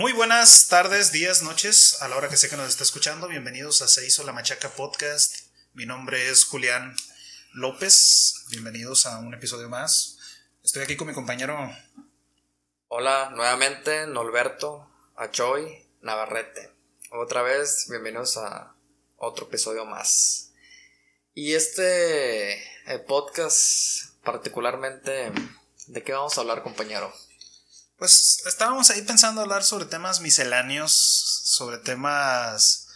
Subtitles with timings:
[0.00, 3.28] Muy buenas tardes, días, noches, a la hora que sé que nos está escuchando.
[3.28, 5.40] Bienvenidos a Se hizo la Machaca Podcast.
[5.74, 6.96] Mi nombre es Julián
[7.52, 8.46] López.
[8.48, 10.16] Bienvenidos a un episodio más.
[10.64, 11.70] Estoy aquí con mi compañero.
[12.88, 16.72] Hola, nuevamente, Norberto Achoy Navarrete.
[17.10, 18.74] Otra vez, bienvenidos a
[19.18, 20.54] otro episodio más.
[21.34, 25.30] Y este eh, podcast, particularmente,
[25.88, 27.12] ¿de qué vamos a hablar, compañero?
[28.00, 30.90] Pues estábamos ahí pensando hablar sobre temas misceláneos,
[31.44, 32.88] sobre temas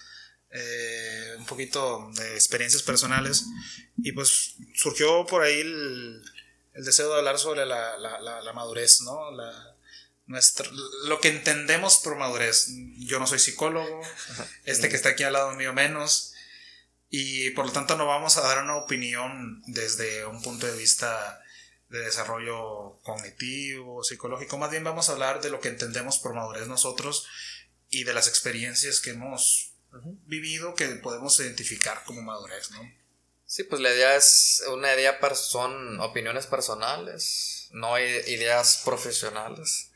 [0.50, 3.44] eh, un poquito de experiencias personales.
[3.98, 6.24] Y pues surgió por ahí el,
[6.72, 9.30] deseo de hablar sobre la, la, madurez, ¿no?
[9.32, 9.76] La,
[10.24, 10.70] nuestra,
[11.04, 12.68] lo que entendemos por madurez.
[12.96, 14.00] Yo no soy psicólogo,
[14.64, 16.32] este que está aquí al lado mío menos.
[17.10, 21.43] Y por lo tanto no vamos a dar una opinión desde un punto de vista
[21.94, 26.66] de desarrollo cognitivo, psicológico, más bien vamos a hablar de lo que entendemos por madurez
[26.66, 27.28] nosotros
[27.88, 29.74] y de las experiencias que hemos
[30.26, 32.80] vivido que podemos identificar como madurez, ¿no?
[33.46, 39.92] Sí, pues la idea es una idea, son opiniones personales, no ideas profesionales.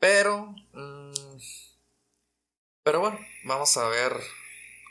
[0.00, 1.38] Pero, mm,
[2.82, 4.12] pero bueno, vamos a ver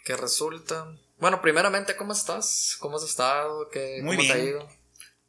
[0.05, 0.87] qué resulta.
[1.17, 2.77] Bueno, primeramente, ¿cómo estás?
[2.79, 3.69] ¿Cómo has estado?
[3.69, 4.33] ¿Qué, Muy ¿Cómo bien.
[4.33, 4.82] te ha ido?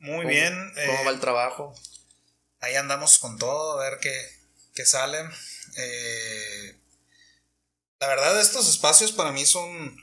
[0.05, 0.55] Muy bien.
[0.87, 1.75] ¿Cómo va el trabajo?
[2.61, 4.15] Ahí andamos con todo, a ver qué,
[4.75, 5.19] qué sale.
[5.79, 6.79] Eh,
[8.01, 9.97] la verdad, estos espacios para mí son,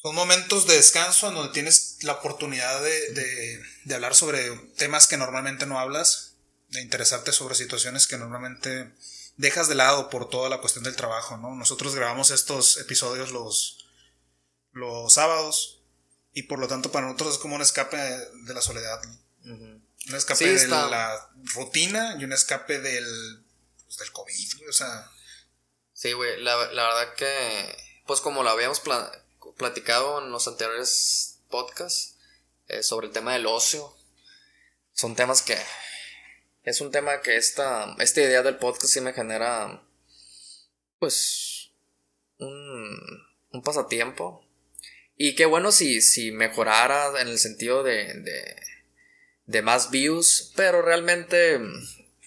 [0.00, 5.16] son momentos de descanso en donde tienes la oportunidad de, de hablar sobre temas que
[5.16, 6.36] normalmente no hablas,
[6.68, 8.92] de interesarte sobre situaciones que normalmente
[9.36, 11.56] dejas de lado por toda la cuestión del trabajo, ¿no?
[11.56, 13.86] Nosotros grabamos estos episodios los,
[14.70, 15.73] los sábados
[16.34, 19.00] y por lo tanto para nosotros es como un escape de la soledad.
[19.44, 23.44] Un escape de la rutina y un escape del,
[23.84, 25.10] pues, del COVID, o sea...
[25.92, 28.82] Sí, güey, la, verdad que, pues como lo habíamos
[29.56, 32.16] platicado en los anteriores podcasts
[32.66, 33.96] eh, sobre el tema del ocio,
[34.92, 35.56] son temas que...
[36.64, 39.84] Es un tema que esta, esta idea del podcast sí me genera,
[40.98, 41.70] pues,
[42.38, 42.98] un,
[43.50, 44.43] un pasatiempo
[45.16, 48.56] y qué bueno si, si mejorara en el sentido de, de,
[49.46, 51.60] de más views, pero realmente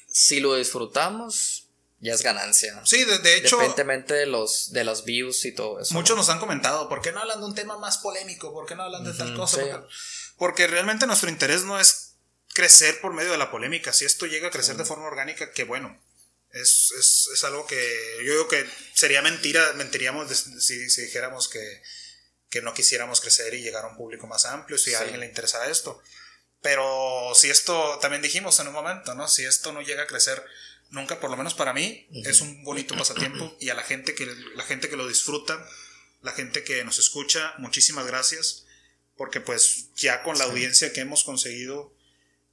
[0.08, 1.68] si lo disfrutamos,
[2.00, 2.80] ya es ganancia.
[2.86, 3.56] Sí, de, hecho.
[3.56, 5.94] Independientemente de los, de los views y todo eso.
[5.94, 8.54] Muchos nos han comentado, ¿por qué no hablan de un tema más polémico?
[8.54, 9.86] ¿Por qué no hablan de tal cosa?
[10.38, 12.16] Porque, realmente nuestro interés no es
[12.54, 13.94] crecer por medio de la polémica.
[13.94, 16.00] Si esto llega a crecer de forma orgánica, qué bueno.
[16.52, 17.76] Es, es, es, algo que
[18.24, 21.60] yo digo que sería mentira, mentiríamos si, si dijéramos que
[22.58, 25.28] que no quisiéramos crecer y llegar a un público más amplio si a alguien le
[25.28, 26.02] interesara esto.
[26.60, 29.28] Pero si esto, también dijimos en un momento, ¿no?
[29.28, 30.44] Si esto no llega a crecer
[30.90, 34.26] nunca, por lo menos para mí, es un bonito pasatiempo y a la gente que,
[34.56, 35.64] la gente que lo disfruta,
[36.24, 38.66] la gente que nos escucha, muchísimas gracias,
[39.16, 41.94] porque pues ya con la audiencia que hemos conseguido,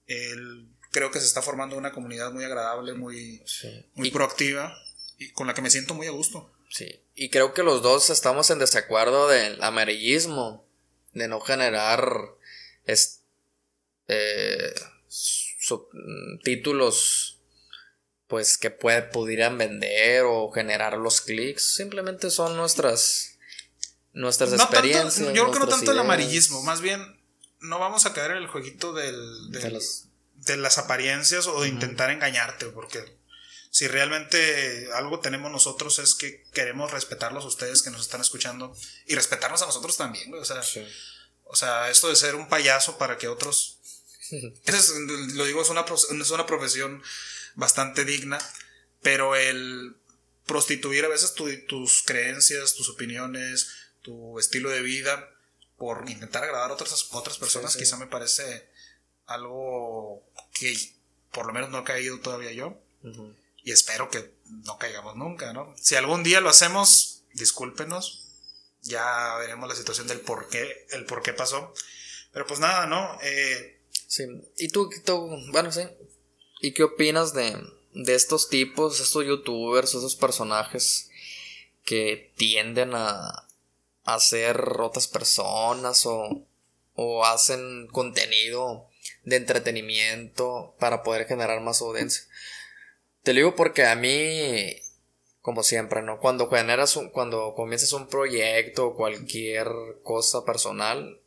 [0.07, 3.43] el, creo que se está formando una comunidad muy agradable, muy,
[3.95, 4.77] muy proactiva
[5.17, 6.53] y con la que me siento muy a gusto.
[6.69, 10.67] Sí, y creo que los dos estamos en desacuerdo del amarillismo,
[11.13, 12.35] de no generar
[14.07, 14.75] eh,
[16.43, 17.41] títulos
[18.27, 23.39] pues que pudieran vender o generar los clics, simplemente son nuestras
[24.13, 25.33] nuestras experiencias.
[25.35, 27.21] yo creo que no tanto el amarillismo, más bien
[27.61, 32.67] no vamos a caer en el jueguito del, de, las apariencias o de intentar engañarte,
[32.67, 33.05] porque
[33.75, 38.73] si realmente algo tenemos nosotros es que queremos respetarlos a ustedes que nos están escuchando
[39.09, 40.63] y respetarnos a nosotros también, O sea,
[41.43, 43.81] o sea esto de ser un payaso para que otros...
[44.31, 47.03] lo digo, es una, es una profesión
[47.57, 48.39] bastante digna,
[49.03, 49.97] pero el
[50.47, 55.31] prostituir a veces tus creencias, tus opiniones, tu estilo de vida
[55.79, 58.69] por intentar agradar a otras, otras personas, quizá me parece
[59.27, 60.77] algo que
[61.33, 62.81] por lo menos no he caído todavía yo
[63.65, 64.35] y espero que
[64.65, 65.75] no caigamos nunca, ¿no?
[65.79, 68.29] Si algún día lo hacemos, discúlpenos,
[68.83, 71.73] ya veremos la situación del por qué, el por qué pasó,
[72.33, 73.19] pero pues nada, ¿no?
[73.23, 74.25] Eh, sí,
[74.59, 75.83] y tú, tú, bueno, sí,
[76.61, 77.57] ¿y qué opinas de,
[77.95, 81.11] de estos tipos, estos youtubers, esos personajes
[81.85, 83.49] que tienden a,
[84.19, 86.47] ser otras personas o,
[86.95, 88.87] o hacen contenido
[89.25, 92.25] de entretenimiento para poder generar más audiencia?
[93.25, 94.77] Te lo digo porque a mí,
[95.41, 96.21] como siempre, ¿no?
[96.21, 99.67] Cuando generas un, cuando comienzas un proyecto o cualquier
[100.03, 101.23] cosa personal,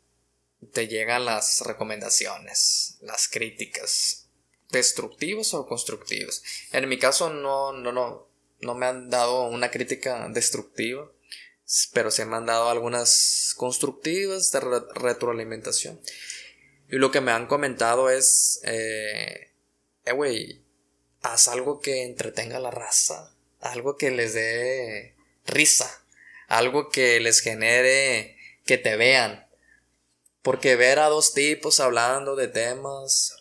[0.71, 4.29] te llegan las recomendaciones, las críticas,
[4.69, 6.44] destructivas o constructivas.
[6.71, 8.27] En mi caso no, no, no,
[8.61, 11.11] no me han dado una crítica destructiva,
[11.94, 14.59] pero se me han dado algunas constructivas de
[14.94, 15.99] retroalimentación.
[16.89, 19.51] Y lo que me han comentado es, eh,
[20.05, 20.67] eh, güey,
[21.22, 25.16] haz algo que entretenga a la raza, algo que les dé
[25.46, 26.04] risa,
[26.48, 29.48] algo que les genere que te vean.
[30.42, 33.36] Porque ver a dos tipos hablando de temas,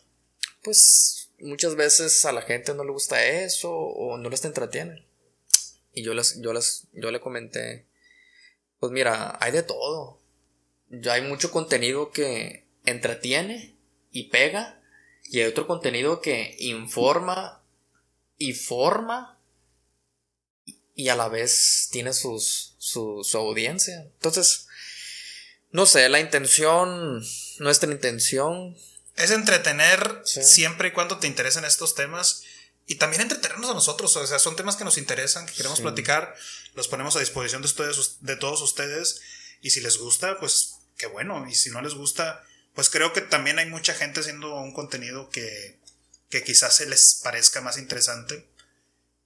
[0.62, 5.06] pues muchas veces a la gente no le gusta eso o no les entretiene.
[5.93, 7.87] Y yo les, yo les, yo le comenté,
[8.81, 10.20] pues mira, hay de todo.
[10.88, 13.76] Ya hay mucho contenido que entretiene
[14.11, 14.82] y pega.
[15.25, 17.62] Y hay otro contenido que informa
[18.38, 19.38] y forma.
[20.94, 24.00] Y a la vez tiene sus, su, su audiencia.
[24.00, 24.66] Entonces,
[25.70, 27.22] no sé, la intención,
[27.58, 28.76] nuestra intención.
[29.16, 32.42] Es entretener siempre y cuando te interesen estos temas.
[32.86, 34.16] Y también entretenernos a nosotros.
[34.16, 36.34] O sea, son temas que nos interesan, que queremos platicar.
[36.74, 39.20] Los ponemos a disposición de ustedes, de todos ustedes.
[39.60, 41.46] Y si les gusta, pues qué bueno.
[41.48, 42.42] Y si no les gusta,
[42.74, 45.78] pues creo que también hay mucha gente haciendo un contenido que,
[46.31, 48.49] que quizás se les parezca más interesante.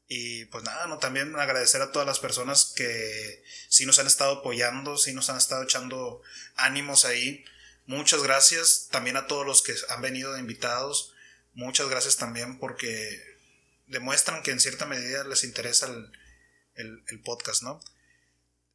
[0.09, 4.39] Y pues nada, no, también agradecer a todas las personas que sí nos han estado
[4.39, 6.21] apoyando, sí nos han estado echando
[6.57, 7.45] ánimos ahí.
[7.87, 11.15] Muchas gracias también a todos los que han venido de invitados.
[11.55, 13.39] Muchas gracias también porque
[13.87, 17.81] demuestran que en cierta medida les interesa el, el, podcast, ¿no?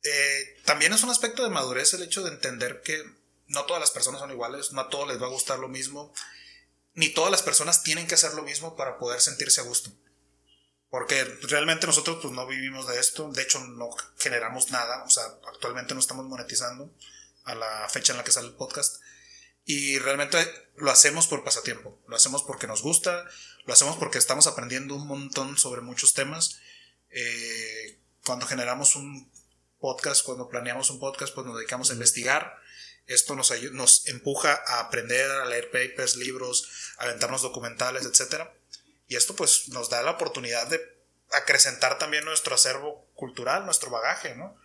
[0.04, 3.04] Eh, también es un aspecto de madurez el hecho de entender que
[3.48, 6.13] no todas las personas son iguales, no a todos les va a gustar lo mismo,
[6.95, 9.92] ni todas las personas tienen que hacer lo mismo para poder sentirse a gusto.
[10.89, 15.24] Porque realmente nosotros pues no vivimos de esto, de hecho no generamos nada, o sea,
[15.47, 16.89] actualmente no estamos monetizando
[17.44, 19.01] a la fecha en la que sale el podcast.
[19.65, 20.38] Y realmente
[20.77, 23.25] lo hacemos por pasatiempo, lo hacemos porque nos gusta,
[23.65, 26.59] lo hacemos porque estamos aprendiendo un montón sobre muchos temas.
[27.09, 29.30] Eh, cuando generamos un
[29.80, 32.57] podcast, cuando planeamos un podcast, pues nos dedicamos a investigar.
[33.07, 36.67] Esto nos, nos empuja a aprender, a leer papers, libros,
[36.97, 38.49] a aventarnos documentales, etc.
[39.07, 40.81] Y esto pues nos da la oportunidad de
[41.31, 44.57] acrecentar también nuestro acervo cultural, nuestro bagaje, ¿no?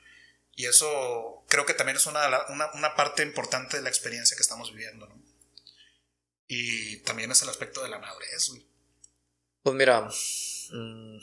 [0.54, 2.28] Y eso creo que también es una,
[2.74, 5.22] una, parte importante de la experiencia que estamos viviendo, ¿no?
[6.48, 8.50] Y también es el aspecto de la madurez,
[9.62, 10.08] Pues mira,
[10.70, 11.18] mm,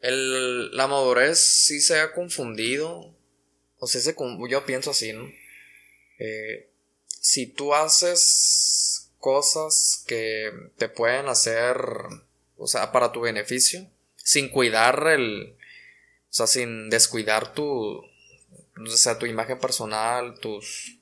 [0.00, 3.16] el, la madurez sí se ha confundido,
[3.78, 4.14] o sea, se,
[4.48, 5.28] yo pienso así, ¿no?
[6.24, 6.68] Eh,
[7.08, 11.76] si tú haces cosas que te pueden hacer,
[12.56, 15.56] o sea, para tu beneficio, sin cuidar el,
[16.30, 20.96] o sea, sin descuidar tu, o sea, tu imagen personal, tus,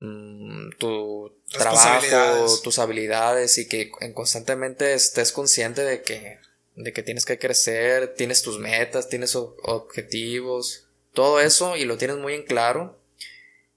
[0.00, 6.40] mm, tu trabajo, tus habilidades y que constantemente estés consciente de que,
[6.74, 12.16] de que tienes que crecer, tienes tus metas, tienes objetivos, todo eso y lo tienes
[12.16, 12.99] muy en claro.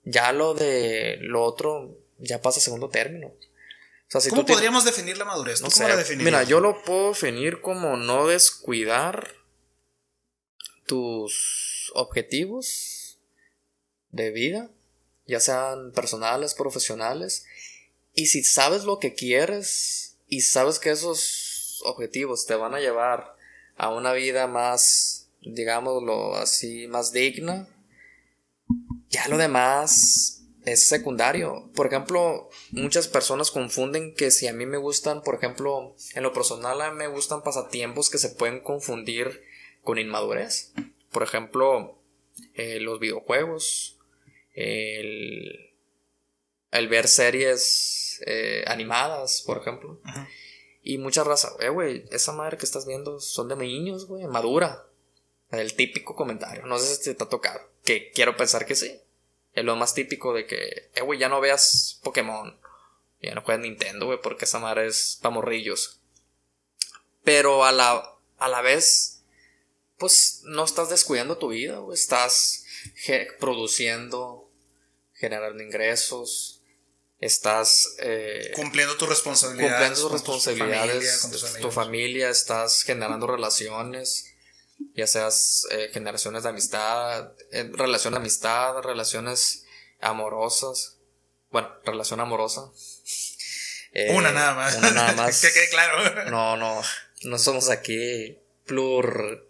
[0.04, 3.32] Ya lo de lo otro ya pasa a segundo término.
[4.30, 5.62] ¿Cómo podríamos definir la madurez?
[5.62, 9.28] No ¿Cómo la Mira, yo lo puedo definir como no descuidar
[10.86, 13.18] tus objetivos
[14.12, 14.70] de vida,
[15.26, 17.46] ya sean personales, profesionales,
[18.14, 23.36] y si sabes lo que quieres y sabes que esos objetivos te van a llevar
[23.76, 27.68] a una vida más, digámoslo así, más digna,
[29.14, 31.70] ya lo demás es secundario.
[31.76, 36.34] Por ejemplo, muchas personas confunden que si a mí me gustan, por ejemplo, en lo
[36.34, 39.44] personal a mí me gustan pasatiempos que se pueden confundir
[39.84, 40.74] con inmadurez.
[41.12, 42.00] Por ejemplo,
[42.56, 44.00] eh, los videojuegos,
[44.54, 45.76] el,
[46.72, 50.02] el ver series eh, animadas, por ejemplo.
[50.82, 54.88] Y mucha raza, eh, güey, esa madre que estás viendo son de niños, güey, madura.
[55.54, 59.00] El típico comentario, no sé si te ha tocado, que quiero pensar que sí.
[59.54, 62.60] Es lo más típico de que, eh, güey, ya no veas Pokémon.
[63.22, 66.00] Ya no juegas Nintendo, güey, porque esa madre es pa' morrillos.
[67.24, 69.22] Pero a la, a la vez,
[69.98, 71.98] pues no estás descuidando tu vida, güey.
[71.98, 72.66] Estás
[73.40, 74.50] produciendo,
[75.14, 76.62] generando ingresos.
[77.20, 79.72] Estás eh, cumpliendo tus responsabilidades.
[79.72, 81.62] Cumpliendo tus responsabilidades.
[81.62, 84.33] tu familia, estás generando relaciones
[84.96, 89.66] ya seas eh, generaciones de amistad, eh, relación de amistad, relaciones
[90.02, 90.98] amorosas,
[91.52, 92.70] bueno, relación amorosa.
[93.94, 94.76] Eh, una nada más.
[94.76, 95.42] Una nada más.
[95.42, 96.30] que quede claro.
[96.30, 96.82] No, no,
[97.24, 99.48] no somos aquí plur...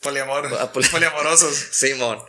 [0.00, 1.54] Poliamor, poliamorosos.
[1.72, 2.22] Simón.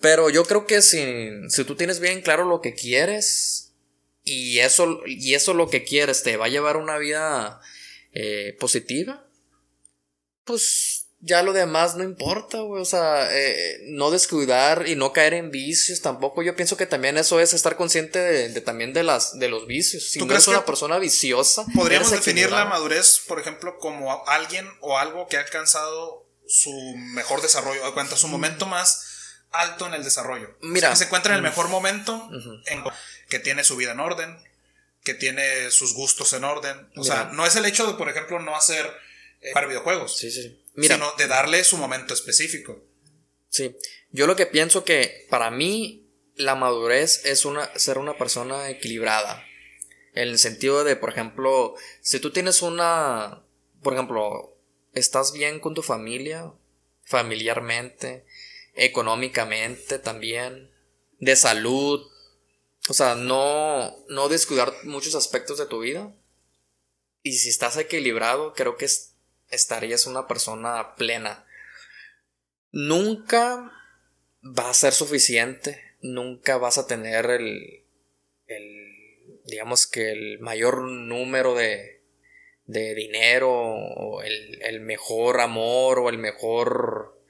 [0.00, 3.72] Pero yo creo que si, si tú tienes bien claro lo que quieres
[4.24, 7.60] y eso, y eso lo que quieres te va a llevar una vida
[8.58, 9.26] positiva,
[10.44, 12.82] pues ya lo demás no importa, güey.
[12.82, 16.42] O sea, eh, no descuidar y no caer en vicios tampoco.
[16.42, 20.10] Yo pienso que también eso es estar consciente de, también de las de los vicios.
[20.10, 21.64] Si no eres una persona viciosa.
[21.74, 27.40] Podríamos definir la madurez, por ejemplo, como alguien o algo que ha alcanzado su mejor
[27.40, 30.56] desarrollo, de cuenta, su momento más alto en el desarrollo.
[30.60, 30.90] Mira.
[30.90, 32.28] que se encuentra en el mejor momento,
[32.66, 32.82] en,
[33.28, 34.42] que tiene su vida en orden,
[35.04, 36.90] que tiene sus gustos en orden.
[36.96, 38.92] O sea, no es el hecho de, por ejemplo, no hacer
[39.40, 40.16] eh, para videojuegos.
[40.16, 40.61] Sí, sí.
[40.74, 42.82] Mira, sino de darle su momento específico.
[43.48, 43.76] Sí.
[44.10, 49.44] Yo lo que pienso que para mí la madurez es una, ser una persona equilibrada.
[50.14, 53.42] En el sentido de, por ejemplo, si tú tienes una,
[53.82, 54.56] por ejemplo,
[54.94, 56.52] estás bien con tu familia,
[57.04, 58.24] familiarmente,
[58.74, 60.70] económicamente también,
[61.18, 62.06] de salud,
[62.88, 66.14] o sea, no, no descuidar muchos aspectos de tu vida.
[67.22, 68.88] Y si estás equilibrado, creo que
[69.52, 71.46] estarías una persona plena.
[72.72, 73.70] Nunca
[74.42, 77.84] va a ser suficiente, nunca vas a tener el,
[79.44, 82.02] digamos que el mayor número de,
[82.66, 87.22] de dinero, o el, el mejor amor, o el mejor,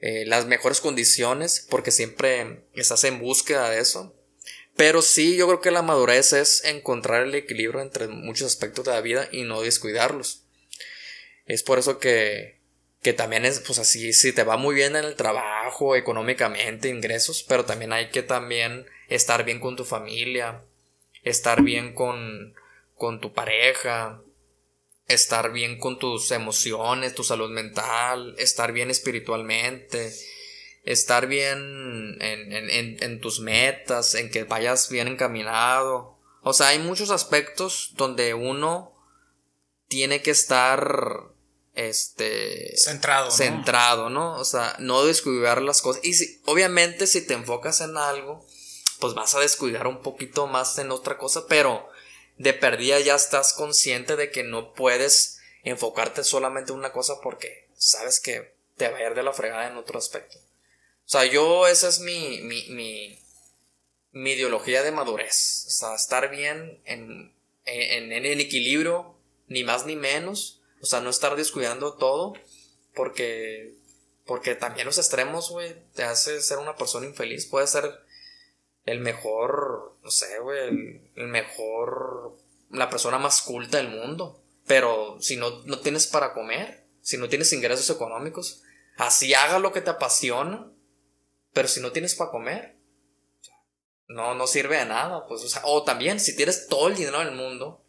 [0.00, 4.14] eh, las mejores condiciones, porque siempre estás en búsqueda de eso.
[4.76, 8.92] Pero sí, yo creo que la madurez es encontrar el equilibrio entre muchos aspectos de
[8.92, 10.47] la vida y no descuidarlos.
[11.48, 12.60] Es por eso que,
[13.02, 17.42] que también es, pues así, si te va muy bien en el trabajo, económicamente, ingresos,
[17.42, 20.62] pero también hay que también estar bien con tu familia,
[21.22, 22.54] estar bien con,
[22.94, 24.20] con tu pareja,
[25.06, 30.12] estar bien con tus emociones, tu salud mental, estar bien espiritualmente,
[30.84, 36.18] estar bien en, tus metas, en que vayas bien encaminado.
[36.42, 38.94] O sea, hay muchos aspectos donde uno
[39.88, 41.32] tiene que estar
[41.78, 47.34] este centrado centrado no o sea no descuidar las cosas y si, obviamente si te
[47.34, 48.44] enfocas en algo
[49.00, 51.88] pues vas a descuidar un poquito más en otra cosa pero
[52.36, 57.68] de perdida ya estás consciente de que no puedes enfocarte solamente en una cosa porque
[57.76, 60.38] sabes que te va a ir de la fregada en otro aspecto
[61.08, 63.18] o sea, yo, esa es mi, mi, mi,
[64.12, 65.64] mi ideología de madurez.
[65.66, 67.32] O sea, estar bien en,
[67.64, 69.16] en, en, el equilibrio,
[69.46, 70.57] ni más ni menos.
[70.80, 72.34] O sea, no estar descuidando todo,
[72.94, 73.74] porque,
[74.26, 77.46] porque también los extremos, güey, te hace ser una persona infeliz.
[77.46, 78.00] Puede ser
[78.84, 80.58] el mejor, no sé, güey,
[81.14, 82.36] el, mejor,
[82.70, 84.42] la persona más culta del mundo.
[84.66, 88.62] Pero si no, no tienes para comer, si no tienes ingresos económicos,
[88.96, 90.70] así haga lo que te apasiona
[91.58, 92.76] pero si no tienes para comer,
[94.06, 95.26] no, no sirve de nada.
[95.26, 97.82] Pues, o también, si tienes todo el dinero del mundo,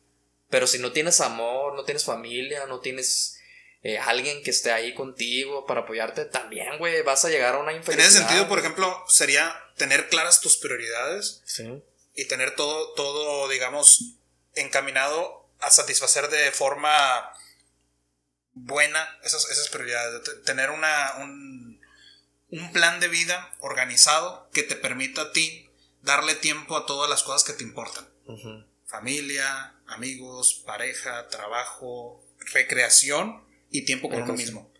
[0.50, 3.40] pero si no tienes amor, no tienes familia, no tienes
[3.82, 7.74] eh, alguien que esté ahí contigo para apoyarte, también, güey, vas a llegar a una
[7.74, 8.06] infelicidad.
[8.06, 11.44] En ese sentido, por ejemplo, sería tener claras tus prioridades
[12.16, 14.16] y tener todo, todo, digamos,
[14.56, 17.32] encaminado a satisfacer de forma
[18.54, 20.22] buena esas, esas prioridades.
[20.44, 21.80] Tener una, un,
[22.50, 25.70] un plan de vida organizado que te permita a ti
[26.02, 28.08] darle tiempo a todas las cosas que te importan.
[28.90, 34.72] Familia, amigos, pareja, trabajo, recreación y tiempo con uno mismo.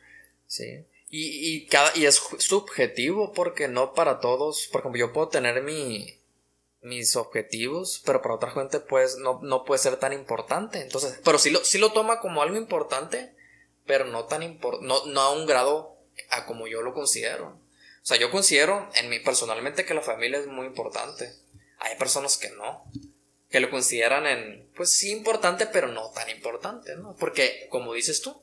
[0.48, 0.88] Sí.
[1.10, 5.62] Y, y, cada, y es subjetivo porque no para todos, por ejemplo, yo puedo tener
[5.62, 6.20] mi,
[6.82, 10.82] mis objetivos, pero para otra gente pues no, no puede ser tan importante.
[10.82, 13.36] Entonces, pero sí lo, sí lo toma como algo importante,
[13.86, 15.98] pero no tan importante, no, no a un grado
[16.32, 17.60] a como yo lo considero.
[18.02, 21.32] O sea, yo considero en mí personalmente que la familia es muy importante.
[21.78, 22.84] Hay personas que no,
[23.50, 27.16] que lo consideran en, pues sí importante, pero no tan importante, ¿no?
[27.16, 28.42] Porque, como dices tú,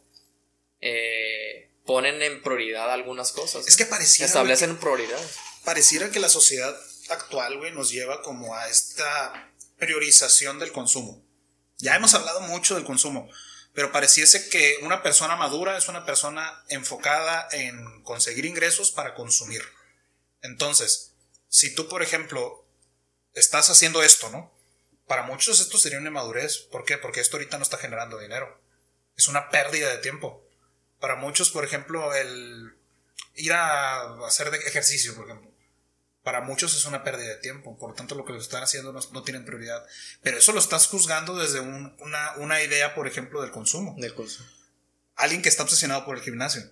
[0.80, 3.66] eh, ponen en prioridad algunas cosas.
[3.68, 4.26] Es que pareciera.
[4.26, 5.36] Establecen prioridades.
[5.64, 6.76] Pareciera que la sociedad
[7.08, 11.24] actual, güey, nos lleva como a esta priorización del consumo.
[11.78, 13.28] Ya hemos hablado mucho del consumo,
[13.74, 19.62] pero pareciese que una persona madura es una persona enfocada en conseguir ingresos para consumir.
[20.42, 21.12] Entonces,
[21.48, 22.66] si tú, por ejemplo,
[23.34, 24.55] estás haciendo esto, ¿no?
[25.06, 26.58] Para muchos esto sería una inmadurez.
[26.58, 26.98] ¿Por qué?
[26.98, 28.60] Porque esto ahorita no está generando dinero.
[29.16, 30.44] Es una pérdida de tiempo.
[31.00, 32.76] Para muchos, por ejemplo, el
[33.34, 35.56] ir a hacer ejercicio, por ejemplo
[36.26, 38.92] para muchos es una pérdida de tiempo, por lo tanto lo que lo están haciendo
[38.92, 39.86] no, no tienen prioridad.
[40.24, 43.94] Pero eso lo estás juzgando desde una, una, idea, por ejemplo, del consumo.
[43.96, 44.48] Del consumo.
[45.14, 46.68] Alguien que está obsesionado por el gimnasio.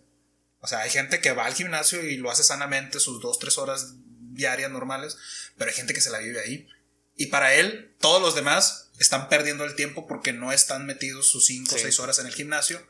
[0.59, 3.57] O sea, hay gente que va al gimnasio y lo hace sanamente sus dos, tres
[3.57, 3.93] horas
[4.33, 5.17] diarias normales,
[5.57, 6.69] pero hay gente que se la vive ahí.
[7.17, 11.47] Y para él, todos los demás están perdiendo el tiempo porque no están metidos sus
[11.47, 12.87] cinco o seis horas en el gimnasio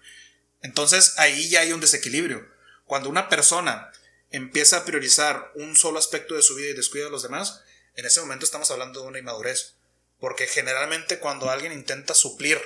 [0.63, 2.47] Entonces ahí ya hay un desequilibrio.
[2.87, 3.91] Cuando una persona
[4.31, 7.63] empieza a priorizar un solo aspecto de su vida y descuida a los demás,
[7.97, 9.77] en ese momento estamos hablando de una inmadurez.
[10.19, 12.61] Porque generalmente cuando alguien intenta suplir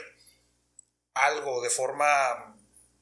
[1.14, 2.56] algo de forma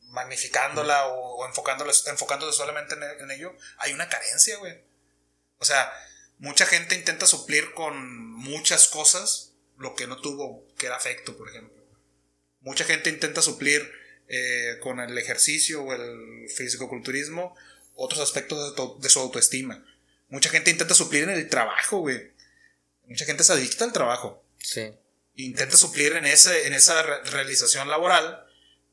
[0.08, 4.82] magnificándola o, enfocándose solamente en, ello, hay una carencia, güey.
[5.58, 5.92] O sea,
[6.38, 11.48] mucha gente intenta suplir con muchas cosas lo que no tuvo, que era afecto, por
[11.48, 11.82] ejemplo.
[12.60, 13.90] Mucha gente intenta suplir
[14.28, 17.54] eh, con el ejercicio o el fisicoculturismo
[17.94, 19.84] otros aspectos de, su autoestima.
[20.28, 22.32] Mucha gente intenta suplir en el trabajo, güey.
[23.04, 24.44] Mucha gente se adicta al trabajo.
[24.58, 24.92] Sí.
[25.36, 28.46] Intenta suplir en, ese, en esa realización laboral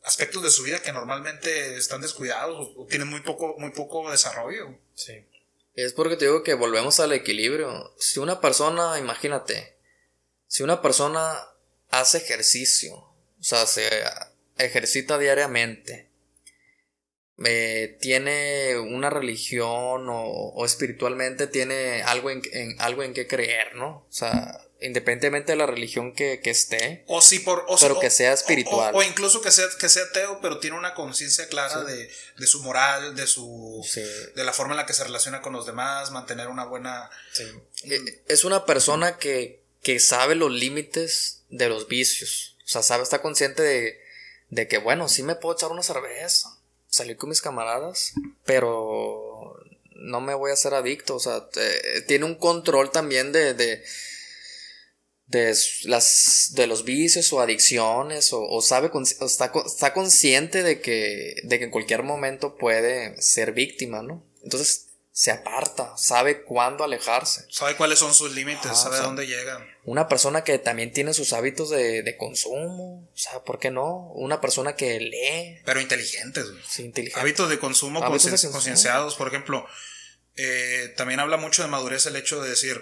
[0.03, 4.77] aspectos de su vida que normalmente están descuidados o, tienen muy poco, muy poco desarrollo.
[4.95, 5.25] Sí.
[5.75, 7.93] Es porque te digo que volvemos al equilibrio.
[7.97, 9.77] Si una persona, imagínate,
[10.47, 11.35] si una persona
[11.89, 13.89] hace ejercicio, o sea, se
[14.57, 16.11] ejercita diariamente,
[17.43, 22.41] eh, tiene una religión o, espiritualmente tiene algo en,
[22.79, 24.05] algo en que creer, ¿no?
[24.07, 27.03] O sea, independientemente de la religión que, esté.
[27.07, 27.65] O si por.
[27.79, 28.93] pero que sea espiritual.
[28.95, 32.09] O, incluso que sea, que sea ateo, pero tiene una conciencia clara de,
[32.45, 33.85] su moral, de su.
[34.35, 37.09] de la forma en la que se relaciona con los demás, mantener una buena.
[37.83, 42.57] Eh, es una persona que, que sabe los límites de los vicios.
[42.65, 44.01] O sea, sabe, está consciente de,
[44.49, 46.57] de que, bueno, sí me puedo echar una cerveza
[46.93, 48.13] salir con mis camaradas,
[48.45, 49.59] pero
[49.95, 51.47] no me voy a hacer adicto, o sea,
[52.07, 53.83] tiene un control también de, de,
[55.27, 61.59] de, las, de los vicios o adicciones, o, sabe, está, está, consciente de que, de
[61.59, 64.23] que en cualquier momento puede ser víctima, ¿no?
[64.43, 67.45] Entonces, se aparta, sabe cuándo alejarse.
[67.51, 69.63] Sabe cuáles son sus límites, sabe dónde llegan.
[69.85, 74.11] Una persona que también tiene sus hábitos de, consumo, o sea, ¿por qué no?
[74.15, 75.61] Una persona que lee.
[75.65, 79.67] Pero inteligentes, sí, Hábitos de consumo concienciados, por ejemplo.
[80.35, 82.81] Eh, también habla mucho de madurez el hecho de decir,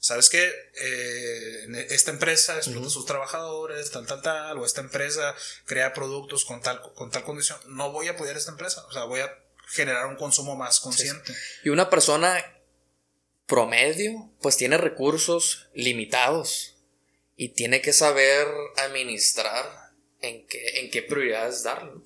[0.00, 0.50] ¿sabes qué?
[0.80, 5.34] Eh, esta empresa explota a sus trabajadores, tal, tal, tal, o esta empresa
[5.66, 7.58] crea productos con tal, con tal condición.
[7.68, 9.32] No voy a apoyar esta empresa, o sea, voy a
[9.68, 11.32] generar un consumo más consciente.
[11.62, 12.44] Y una persona
[13.46, 16.76] promedio, pues tiene recursos limitados
[17.36, 22.02] y tiene que saber administrar en qué, en qué prioridades darlo.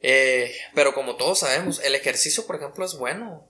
[0.00, 3.47] Eh, pero como todos sabemos, el ejercicio, por ejemplo, es bueno.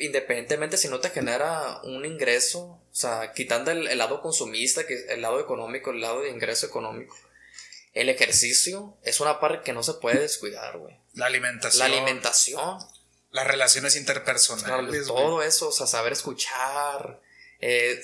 [0.00, 4.94] Independientemente si no te genera un ingreso, o sea, quitando el, el lado consumista, que
[4.94, 7.16] es el lado económico, el lado de ingreso económico,
[7.96, 10.94] el ejercicio es una parte que no se puede descuidar, güey.
[11.14, 11.78] La alimentación.
[11.78, 12.78] La alimentación.
[13.30, 15.06] Las relaciones interpersonales.
[15.06, 17.22] todo eso, o sea, saber escuchar,
[17.58, 17.98] eh,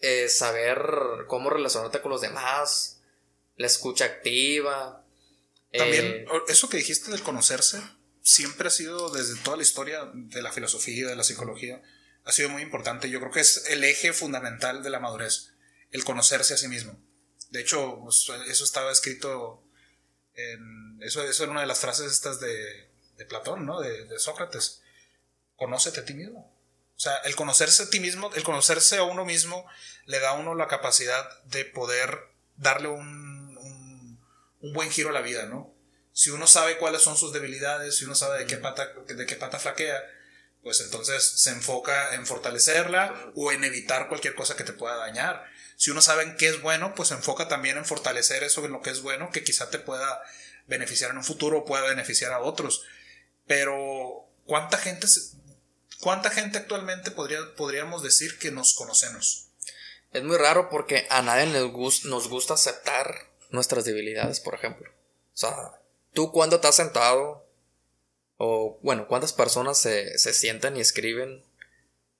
[0.00, 0.78] eh, saber
[1.26, 3.00] cómo relacionarte con los demás,
[3.56, 5.04] la escucha activa.
[5.72, 7.82] También, eh, eso que dijiste del conocerse,
[8.22, 11.82] siempre ha sido desde toda la historia de la filosofía, de la psicología,
[12.24, 13.08] ha sido muy importante.
[13.10, 15.54] Yo creo que es el eje fundamental de la madurez,
[15.90, 16.98] el conocerse a sí mismo.
[17.50, 19.64] De hecho, pues, eso estaba escrito
[20.34, 21.02] en.
[21.02, 23.80] Eso, eso una de las frases estas de, de Platón, ¿no?
[23.80, 24.82] De, Sócrates.
[25.56, 26.54] Conócete a ti mismo.
[26.96, 29.64] O sea, el conocerse a ti mismo, el conocerse a uno mismo,
[30.04, 32.18] le da a uno la capacidad de poder
[32.56, 34.20] darle un, un,
[34.60, 35.77] un buen giro a la vida, ¿no?
[36.18, 39.36] Si uno sabe cuáles son sus debilidades, si uno sabe de qué pata, de qué
[39.36, 40.02] pata flaquea,
[40.62, 45.46] pues entonces se enfoca en fortalecerla o en evitar cualquier cosa que te pueda dañar
[45.78, 48.72] si uno sabe en qué es bueno, pues se enfoca también en fortalecer eso en
[48.72, 50.20] lo que es bueno, que quizá te pueda
[50.66, 52.84] beneficiar en un futuro o pueda beneficiar a otros.
[53.46, 55.06] Pero, ¿cuánta gente,
[56.00, 59.50] cuánta gente actualmente podría, podríamos decir que nos conocemos?
[60.10, 64.90] Es muy raro porque a nadie nos gusta aceptar nuestras debilidades, por ejemplo.
[64.90, 65.77] O sea,
[66.12, 67.46] tú cuando te has sentado,
[68.36, 71.42] o bueno, cuántas personas se, se sientan y escriben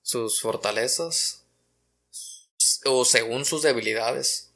[0.02, 1.44] sus fortalezas
[2.84, 4.52] o según sus debilidades.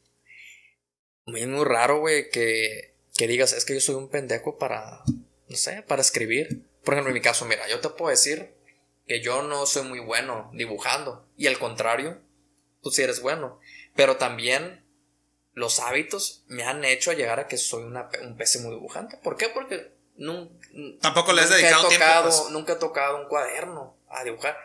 [1.26, 5.56] Es muy raro, güey, que, que digas, es que yo soy un pendejo para, no
[5.56, 6.62] sé, para escribir.
[6.84, 8.54] Por ejemplo, en mi caso, mira, yo te puedo decir
[9.06, 11.28] que yo no soy muy bueno dibujando.
[11.36, 12.20] Y al contrario,
[12.82, 13.60] tú sí eres bueno.
[13.94, 14.81] Pero también
[15.54, 19.18] los hábitos me han hecho llegar a que soy un pésimo dibujante.
[19.18, 19.48] ¿Por qué?
[19.48, 20.54] Porque nunca,
[21.00, 22.06] tampoco le has dedicado tiempo.
[22.22, 22.50] Pues.
[22.50, 24.58] Nunca he tocado un cuaderno a dibujar.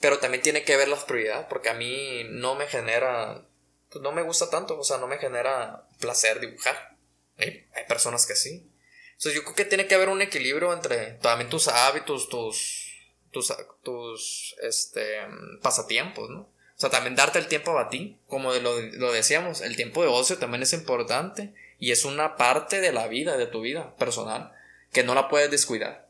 [0.00, 3.46] Pero también tiene que ver las prioridades, porque a mí no me genera,
[3.90, 6.96] pues no me gusta tanto, o sea, no me genera placer dibujar.
[7.38, 8.70] Hay, personas que sí.
[9.12, 12.92] Entonces yo creo que tiene que haber un equilibrio entre también tus hábitos, tus,
[13.30, 15.20] tus, tus este,
[15.62, 16.53] pasatiempos, ¿no?
[16.76, 20.08] O sea, también darte el tiempo a ti, como lo, lo decíamos, el tiempo de
[20.08, 24.52] ocio también es importante y es una parte de la vida, de tu vida personal.
[24.92, 26.08] que no la puedes descuidar.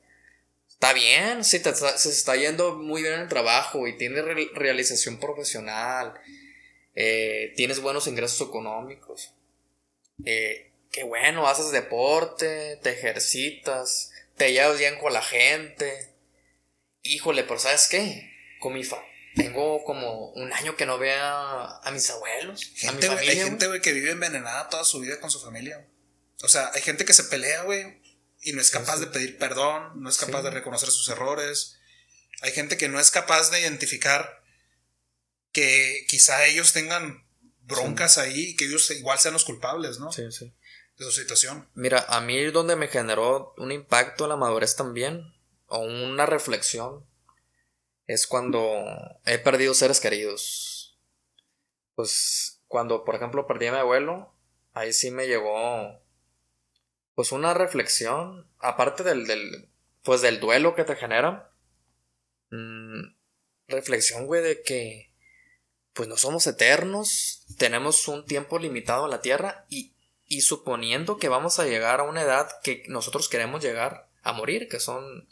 [0.68, 6.12] Está bien, si se está yendo muy bien en el trabajo y tienes realización profesional,
[6.94, 9.33] eh, tienes buenos ingresos económicos.
[10.27, 16.11] Eh, qué bueno, haces deporte, te ejercitas, te llevas bien con la gente.
[17.03, 18.31] Híjole, pero ¿sabes qué?
[18.61, 19.03] Con mi fa
[19.35, 22.70] tengo como un año que no vea a mis abuelos.
[22.75, 25.88] Gente, a mi hay gente, güey, que vive envenenada toda su vida con su familia.
[26.42, 28.03] O sea, hay gente que se pelea, güey,
[28.42, 31.79] y no es capaz de pedir perdón, no es capaz de reconocer sus errores.
[32.42, 34.42] Hay gente que no es capaz de identificar
[35.53, 37.25] que quizá ellos tengan
[37.62, 40.12] broncas ahí y que ellos igual sean los culpables, ¿no?
[40.12, 40.53] Sí, sí.
[40.99, 41.68] De su situación.
[41.75, 45.23] Mira, a mí donde me generó un impacto la madurez también,
[45.66, 47.07] o una reflexión,
[48.07, 48.85] es cuando
[49.25, 50.99] he perdido seres queridos.
[51.95, 54.35] Pues cuando, por ejemplo, perdí a mi abuelo,
[54.73, 56.01] ahí sí me llegó
[57.14, 59.71] pues una reflexión, aparte del, del
[60.03, 61.53] pues del duelo que te genera.
[62.51, 63.14] Mm,
[63.69, 65.12] reflexión, güey, de que
[65.93, 69.95] pues no somos eternos, tenemos un tiempo limitado en la Tierra y,
[70.27, 74.69] y suponiendo que vamos a llegar a una edad que nosotros queremos llegar a morir,
[74.69, 75.29] que son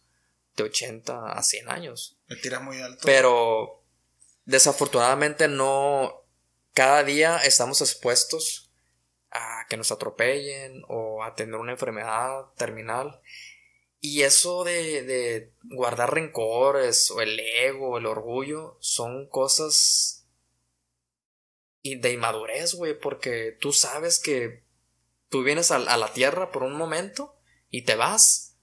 [0.57, 2.19] de 80 a 100 años.
[2.27, 3.03] Me tira muy alto.
[3.05, 3.83] Pero
[4.45, 6.25] desafortunadamente no,
[6.73, 8.71] cada día estamos expuestos
[9.31, 13.21] a que nos atropellen o a tener una enfermedad terminal.
[14.01, 20.27] Y eso de, de guardar rencores o el ego, el orgullo, son cosas
[21.83, 24.65] de inmadurez, güey, porque tú sabes que
[25.29, 27.37] tú vienes a, a la tierra por un momento
[27.71, 28.57] y te vas.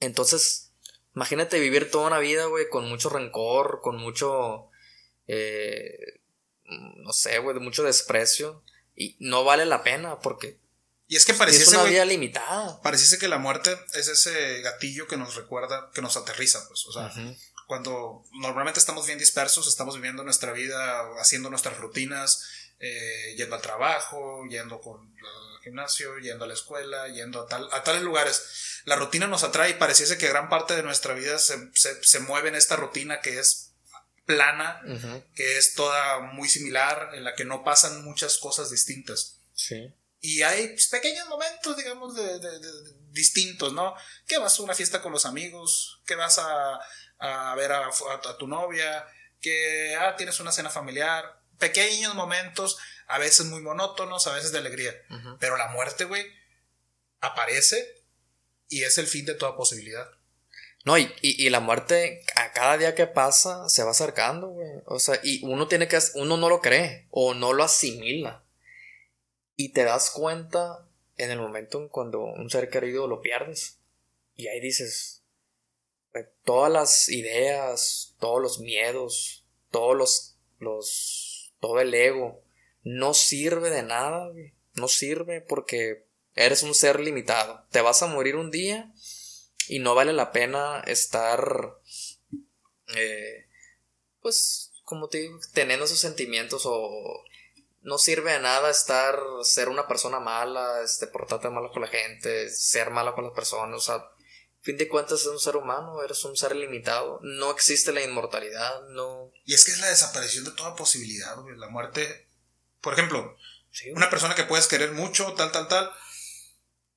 [0.00, 0.73] Entonces,
[1.14, 4.68] Imagínate vivir toda una vida, güey, con mucho rencor, con mucho.
[5.26, 6.20] Eh,
[6.64, 8.64] no sé, güey, de mucho desprecio.
[8.96, 10.60] Y no vale la pena porque.
[11.06, 11.70] Y es que pareciese.
[11.70, 12.80] Es una vida limitada.
[12.82, 16.84] Pareciese que la muerte es ese gatillo que nos recuerda, que nos aterriza, pues.
[16.86, 17.12] O sea,
[17.66, 22.44] cuando normalmente estamos bien dispersos, estamos viviendo nuestra vida, haciendo nuestras rutinas,
[22.78, 27.68] eh, yendo al trabajo, yendo con, al gimnasio, yendo a la escuela, yendo a, tal,
[27.72, 31.38] a tales lugares la rutina nos atrae y pareciese que gran parte de nuestra vida
[31.38, 33.72] se, mueve en esta rutina que es
[34.26, 34.80] plana,
[35.34, 39.40] que es toda muy similar, en la que no pasan muchas cosas distintas.
[39.54, 39.92] Sí.
[40.20, 42.40] Y hay pues, pequeños momentos, digamos, de,
[43.10, 43.94] distintos, ¿no?
[44.26, 47.90] Que vas a una fiesta con los amigos, que vas a, ver a,
[48.38, 49.06] tu novia,
[49.40, 54.58] que ah, tienes una cena familiar, pequeños momentos, a veces muy monótonos, a veces de
[54.58, 54.94] alegría.
[55.38, 56.24] Pero la muerte, güey,
[57.20, 58.02] aparece
[58.68, 60.08] y es el fin de toda posibilidad.
[60.84, 64.68] No, y, y, la muerte a cada día que pasa se va acercando, güey.
[64.84, 68.44] O sea, y uno tiene que, uno no lo cree o no lo asimila.
[69.56, 70.86] Y te das cuenta
[71.16, 73.78] en el momento en cuando un ser querido lo pierdes.
[74.36, 75.22] Y ahí dices,
[76.44, 81.23] todas las ideas, todos los miedos, todos los, los,
[81.66, 82.42] todo el ego,
[82.82, 84.30] no sirve de nada.
[84.74, 87.64] No sirve porque Eres un ser limitado.
[87.70, 88.92] Te vas a morir un día
[89.68, 91.78] y no vale la pena estar,
[92.96, 93.46] eh,
[94.20, 97.24] pues, como te digo, teniendo esos sentimientos o
[97.82, 102.50] no sirve de nada estar, ser una persona mala, este, portarte mal con la gente,
[102.50, 104.04] ser mala con las personas, o sea,
[104.64, 108.88] fin de cuentas es un ser humano, eres un ser limitado, no existe la inmortalidad,
[108.88, 109.30] no...
[109.44, 112.28] Y es que es la desaparición de toda posibilidad, la muerte,
[112.80, 113.36] por ejemplo,
[113.94, 115.92] una persona que puedes querer mucho, tal, tal, tal,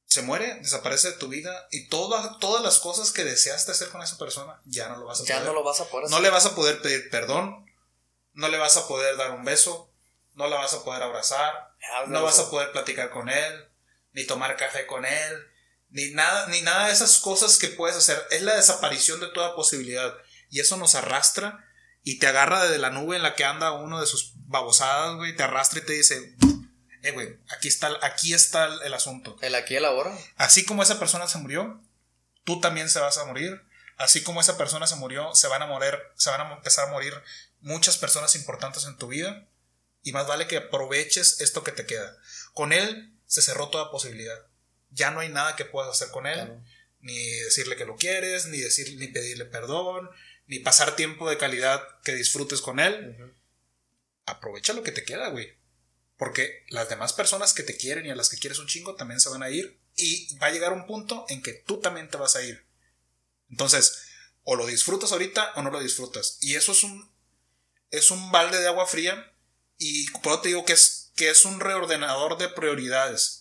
[0.06, 4.02] se muere, desaparece de tu vida y todas, todas las cosas que deseaste hacer con
[4.02, 6.30] esa persona ya no lo vas a ya no lo vas a poder No le
[6.30, 7.66] vas a poder pedir perdón,
[8.32, 9.92] no le vas a poder dar un beso,
[10.36, 11.76] no la vas a poder abrazar,
[12.08, 13.70] no vas a poder platicar con él,
[14.14, 15.48] ni tomar café con él,
[15.90, 18.22] ni nada, ni nada de esas cosas que puedes hacer.
[18.32, 20.14] Es la desaparición de toda posibilidad
[20.50, 21.66] y eso nos arrastra
[22.04, 25.36] y te agarra de la nube en la que anda uno de sus babosadas, güey,
[25.36, 26.36] te arrastra y te dice,
[27.04, 29.38] eh, güey, aquí está, aquí está el, asunto.
[29.42, 30.18] El aquí y el ahora.
[30.36, 31.82] Así como esa persona se murió,
[32.44, 33.62] tú también se vas a morir.
[33.98, 36.92] Así como esa persona se murió, se van a morir, se van a empezar a
[36.92, 37.14] morir
[37.60, 39.48] muchas personas importantes en tu vida.
[40.04, 42.16] Y más vale que aproveches esto que te queda.
[42.54, 44.47] Con él se cerró toda posibilidad.
[44.90, 46.62] Ya no hay nada que puedas hacer con él.
[47.00, 50.10] Ni decirle que lo quieres, ni, decir, ni pedirle perdón,
[50.48, 53.34] ni pasar tiempo de calidad que disfrutes con él.
[54.26, 55.56] Aprovecha lo que te queda, güey.
[56.18, 59.20] Porque las demás personas que te quieren y a las que quieres un chingo también
[59.20, 62.18] se van a ir y va a llegar un punto en que tú también te
[62.18, 62.66] vas a ir.
[63.50, 64.08] Entonces,
[64.44, 66.38] o lo disfrutas ahorita o no lo disfrutas.
[66.42, 67.12] Y eso es un,
[67.92, 69.34] es un balde de agua fría
[69.78, 73.37] y por eso te digo que es, que es un reordenador de prioridades.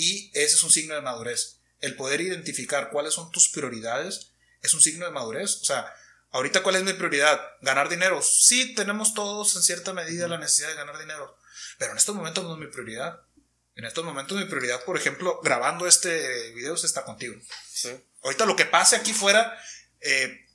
[0.00, 1.58] Y ese es un signo de madurez.
[1.80, 4.32] el poder identificar cuáles son tus prioridades
[4.62, 5.60] es un signo de madurez.
[5.60, 5.94] O sea,
[6.30, 7.38] ahorita cuál es mi prioridad?
[7.60, 8.22] Ganar dinero.
[8.22, 11.36] Sí, tenemos todos en cierta medida la necesidad de ganar dinero,
[11.78, 13.20] pero en estos momentos no es mi prioridad.
[13.74, 17.34] En estos momentos mi prioridad, por ejemplo, grabando este video es estar contigo.
[18.22, 19.58] Ahorita lo que pase aquí fuera,
[20.00, 20.46] eh,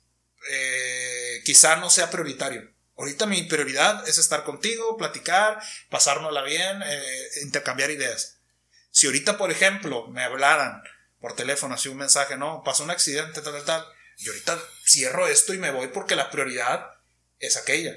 [0.50, 2.68] eh, quizá no sea prioritario.
[2.96, 8.35] Ahorita mi prioridad es estar contigo, platicar, pasárnosla bien, eh, intercambiar ideas.
[8.96, 10.82] Si ahorita, por ejemplo, me hablaran
[11.20, 15.26] por teléfono, así un mensaje, no, pasó un accidente, tal, tal, tal, y ahorita cierro
[15.26, 16.94] esto y me voy porque la prioridad
[17.38, 17.94] es aquella.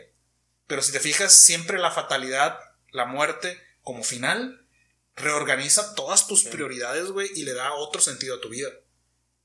[0.68, 2.60] Pero si te fijas, siempre la fatalidad,
[2.92, 4.68] la muerte, como final,
[5.16, 8.68] reorganiza todas tus prioridades, güey, y le da otro sentido a tu vida.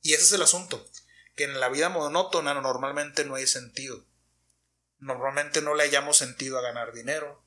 [0.03, 0.85] Y ese es el asunto,
[1.37, 4.05] que en la vida monótona normalmente no hay sentido.
[4.99, 7.44] Normalmente no le hayamos sentido a ganar dinero,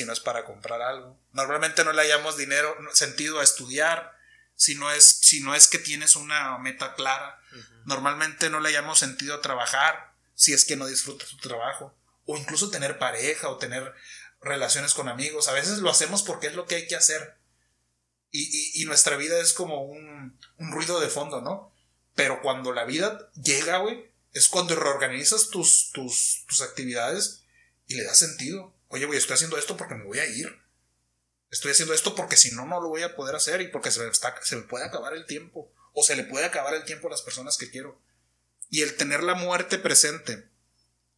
[0.00, 1.20] si no es para comprar algo.
[1.32, 4.16] Normalmente no le hayamos dinero, sentido a estudiar,
[4.54, 7.38] si no es, si no es que tienes una meta clara.
[7.84, 11.94] Normalmente no le hayamos sentido a trabajar, si es que no disfrutas tu trabajo.
[12.24, 13.92] O incluso tener pareja o tener
[14.40, 15.48] relaciones con amigos.
[15.48, 17.36] A veces lo hacemos porque es lo que hay que hacer.
[18.30, 21.74] Y, nuestra vida es como un, un, ruido de fondo, ¿no?
[22.14, 27.42] Pero cuando la vida llega, güey, es cuando reorganizas tus, tus, tus actividades
[27.86, 28.74] y le das sentido.
[28.90, 30.56] Oye, güey, estoy haciendo esto porque me voy a ir.
[31.50, 34.00] Estoy haciendo esto porque si no, no lo voy a poder hacer y porque se
[34.00, 35.72] me, se me puede acabar el tiempo.
[35.92, 38.00] O se le puede acabar el tiempo a las personas que quiero.
[38.68, 40.50] Y el tener la muerte presente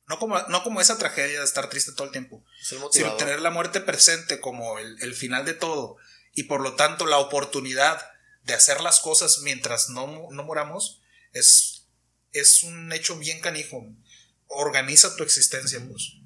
[0.09, 3.51] no como, no como esa tragedia de estar triste todo el tiempo, sino tener la
[3.51, 5.97] muerte presente como el, final de todo
[6.35, 8.11] y por lo tanto la oportunidad
[8.45, 11.01] de hacer las cosas mientras no, no moramos
[11.33, 11.87] es,
[12.33, 13.87] es un hecho bien canijo.
[14.49, 16.17] Organiza tu existencia, pues.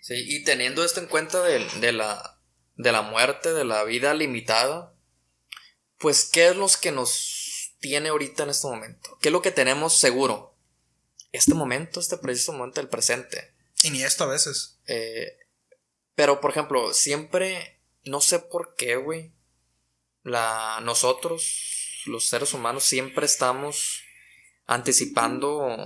[0.00, 2.40] Sí, y teniendo esto en cuenta de, de, la,
[2.76, 4.94] de la muerte, de la vida limitada,
[5.98, 9.18] pues, ¿qué es lo que nos tiene ahorita en este momento?
[9.20, 10.50] ¿Qué es lo que tenemos seguro?
[11.32, 13.54] este momento, este preciso momento del presente.
[13.82, 14.78] Y ni esto a veces.
[14.86, 15.38] Eh,
[16.14, 19.32] pero, por ejemplo, siempre, no sé por qué, güey,
[20.22, 24.02] la, nosotros, los seres humanos, siempre estamos
[24.66, 25.76] anticipando,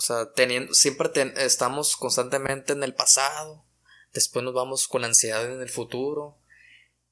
[0.00, 3.66] o sea, teniendo, siempre estamos constantemente en el pasado,
[4.14, 6.38] después nos vamos con ansiedad en el futuro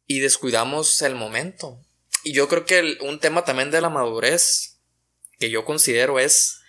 [0.07, 1.85] y descuidamos el momento.
[2.25, 4.79] Y yo creo que un tema también de la madurez
[5.39, 6.63] que yo considero es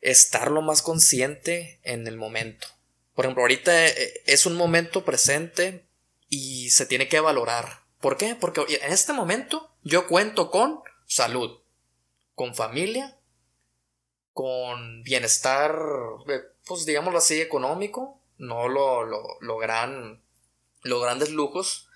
[0.00, 2.68] estar lo más consciente en el momento.
[3.16, 5.88] Por ejemplo, ahorita eh, es un momento presente
[6.28, 7.80] y se tiene que valorar.
[8.00, 8.36] ¿Por qué?
[8.36, 11.58] Porque en este momento yo cuento con salud,
[12.36, 13.18] con familia,
[14.36, 15.74] con bienestar,
[16.28, 20.22] eh, pues digámoslo así, económico, no lo, lo, lo gran,
[20.82, 21.88] los grandes lujos,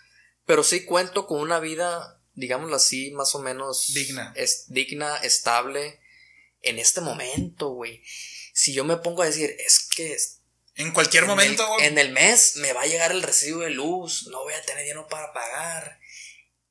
[0.47, 4.33] pero sí cuento con una vida digámoslo así, más o menos digna.
[4.35, 6.01] Es digna, estable
[6.63, 8.03] en este momento, güey.
[8.55, 10.17] Si yo me pongo a decir, es que
[10.77, 14.45] en cualquier momento, En el mes me va a llegar el recibo de luz, no
[14.45, 16.01] voy a tener dinero para pagar.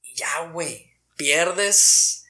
[0.01, 2.25] Y ya, güey, pierdes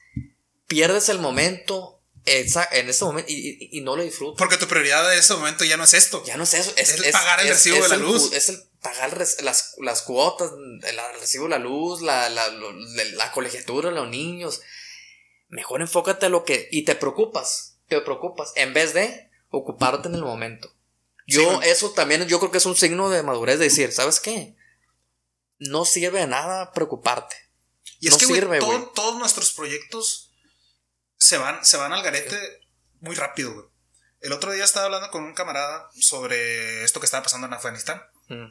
[0.66, 4.38] pierdes el momento en ese momento y, no lo disfrutas.
[4.38, 6.22] Porque tu prioridad en ese momento ya no es esto.
[6.24, 6.72] Ya no es eso.
[6.76, 8.32] Es, pagar el recibo de la luz.
[8.32, 13.90] Es el pagar las, las cuotas, el recibo de la luz, la, la, la, colegiatura,
[13.90, 14.60] los niños.
[15.48, 16.68] Mejor enfócate a lo que.
[16.70, 17.78] Y te preocupas.
[17.88, 18.52] Te preocupas.
[18.54, 20.72] En vez de ocuparte en el momento.
[21.26, 24.56] Yo, eso también, yo creo que es un signo de madurez de decir, ¿sabes qué?
[25.58, 27.36] No sirve de nada preocuparte.
[28.00, 30.29] Y es que, sirve, todos nuestros proyectos
[31.20, 32.60] se van, se van al garete
[33.00, 33.66] muy rápido, güey.
[34.20, 38.02] El otro día estaba hablando con un camarada sobre esto que estaba pasando en Afganistán.
[38.28, 38.46] Mm.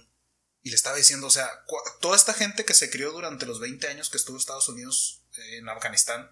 [0.62, 1.50] Y le estaba diciendo, o sea,
[2.00, 5.58] toda esta gente que se crió durante los 20 años que estuvo Estados Unidos eh,
[5.58, 6.30] en Afganistán,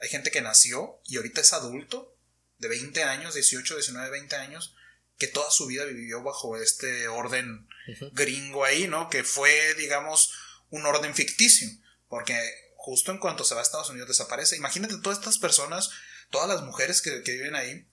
[0.00, 2.16] hay gente que nació y ahorita es adulto,
[2.58, 4.74] de 20 años, 18, 19, 20 años,
[5.18, 7.68] que toda su vida vivió bajo este orden
[8.12, 9.08] gringo ahí, ¿no?
[9.10, 10.32] Que fue, digamos,
[10.70, 11.68] un orden ficticio.
[12.08, 12.38] Porque
[12.86, 14.54] justo en cuanto se va a Estados Unidos desaparece.
[14.54, 15.90] Imagínate todas estas personas,
[16.30, 17.84] todas las mujeres que, viven ahí,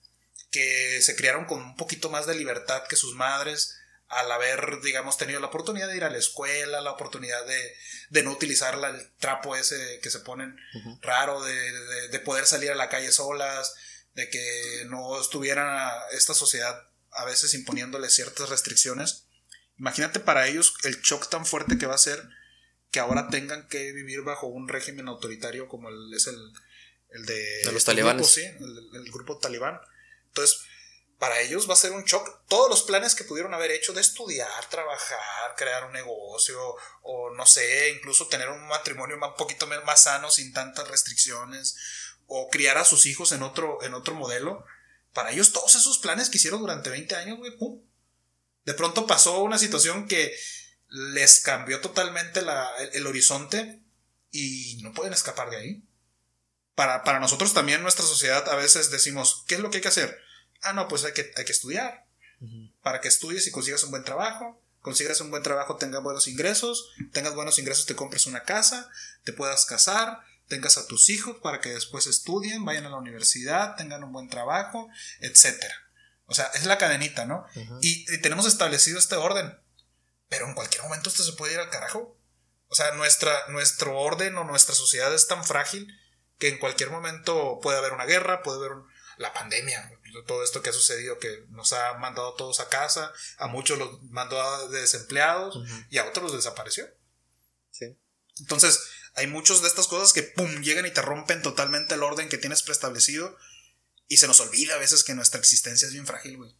[0.52, 3.76] que se criaron con un poquito más de libertad que sus madres,
[4.06, 8.30] al haber, digamos, tenido la oportunidad de ir a la escuela, la oportunidad de, no
[8.30, 10.56] utilizar el trapo ese que se ponen
[11.02, 13.74] raro, de, de, poder salir a la calle solas,
[14.12, 16.80] de que no estuviera esta sociedad
[17.10, 19.24] a veces imponiéndole ciertas restricciones.
[19.76, 22.22] Imagínate para ellos el shock tan fuerte que va a ser
[22.94, 26.52] que ahora tengan que vivir bajo un régimen autoritario como el, es el,
[27.08, 28.30] el de, los talibanes.
[28.30, 29.80] sí, el, grupo talibán.
[30.28, 30.60] Entonces,
[31.18, 34.00] para ellos va a ser un shock todos los planes que pudieron haber hecho de
[34.00, 40.04] estudiar, trabajar, crear un negocio o no sé, incluso tener un matrimonio un poquito más
[40.04, 41.76] sano sin tantas restricciones
[42.28, 44.64] o criar a sus hijos en otro, en otro modelo.
[45.12, 47.82] Para ellos todos esos planes que hicieron durante 20 años, güey, pum.
[48.64, 50.32] De pronto pasó una situación que
[50.88, 52.40] les cambió totalmente
[52.92, 53.80] el, horizonte
[54.30, 55.88] y no pueden escapar de ahí.
[56.74, 59.88] Para, para nosotros también, nuestra sociedad, a veces decimos, ¿qué es lo que hay que
[59.88, 60.18] hacer?
[60.62, 62.04] Ah, no, pues hay que, hay que estudiar.
[62.82, 64.60] Para que estudies y consigas un buen trabajo.
[64.80, 66.90] Consigas un buen trabajo, tengas buenos ingresos.
[67.12, 68.90] Tengas buenos ingresos, te compres una casa.
[69.22, 70.20] Te puedas casar.
[70.48, 74.28] Tengas a tus hijos para que después estudien, vayan a la universidad, tengan un buen
[74.28, 74.88] trabajo,
[75.20, 75.56] etc.
[76.26, 77.46] O sea, es la cadenita, ¿no?
[77.80, 79.58] y, tenemos establecido este orden.
[80.34, 82.18] Pero en cualquier momento esto se puede ir al carajo.
[82.66, 85.86] O sea, nuestra, nuestro orden o nuestra sociedad es tan frágil
[86.38, 88.72] que en cualquier momento puede haber una guerra, puede haber
[89.16, 89.92] la pandemia,
[90.26, 93.78] todo esto que ha sucedido, que nos ha mandado a todos a casa, a muchos
[93.78, 96.84] los mandó a desempleados y a otros los desapareció.
[97.70, 97.96] Sí.
[98.40, 98.80] Entonces,
[99.14, 102.38] hay muchas de estas cosas que, pum, llegan y te rompen totalmente el orden que
[102.38, 103.36] tienes preestablecido
[104.08, 106.56] y se nos olvida a veces que nuestra existencia es bien frágil, güey.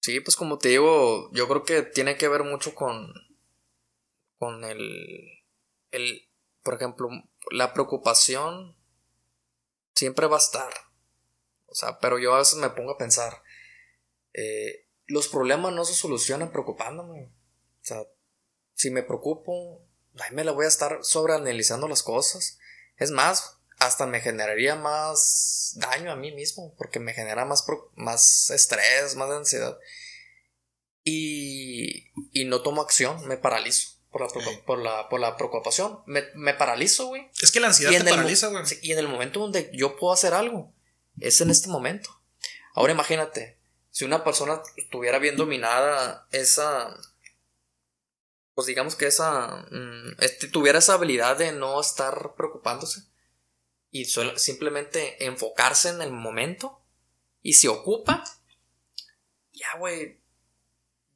[0.00, 3.12] Sí, pues como te digo, yo creo que tiene que ver mucho con,
[4.38, 5.42] con el,
[5.90, 6.28] el,
[6.62, 7.08] por ejemplo,
[7.50, 8.76] la preocupación
[9.94, 10.72] siempre va a estar.
[11.66, 13.42] O sea, pero yo a veces me pongo a pensar,
[14.32, 17.32] eh, los problemas no se solucionan preocupándome.
[17.82, 18.02] O sea,
[18.74, 19.82] si me preocupo,
[20.18, 22.58] ahí me la voy a estar sobreanalizando las cosas.
[22.96, 28.50] Es más, hasta me generaría más daño a mí mismo, porque me genera más, más
[28.50, 29.78] estrés, más ansiedad.
[31.04, 36.00] Y, y no tomo acción, me paralizo por la, por la, por la preocupación.
[36.06, 37.30] Me, me paralizo, güey.
[37.40, 38.64] Es que la ansiedad te paraliza, güey.
[38.82, 40.72] Y en el momento donde yo puedo hacer algo,
[41.20, 42.10] es en este momento.
[42.74, 43.58] Ahora imagínate,
[43.90, 46.96] si una persona tuviera bien dominada esa,
[48.54, 53.02] pues digamos que esa, mm, este, tuviera esa habilidad de no estar preocupándose
[53.90, 56.80] y simplemente enfocarse en el momento
[57.42, 58.24] y se ocupa,
[59.52, 60.20] ya, güey,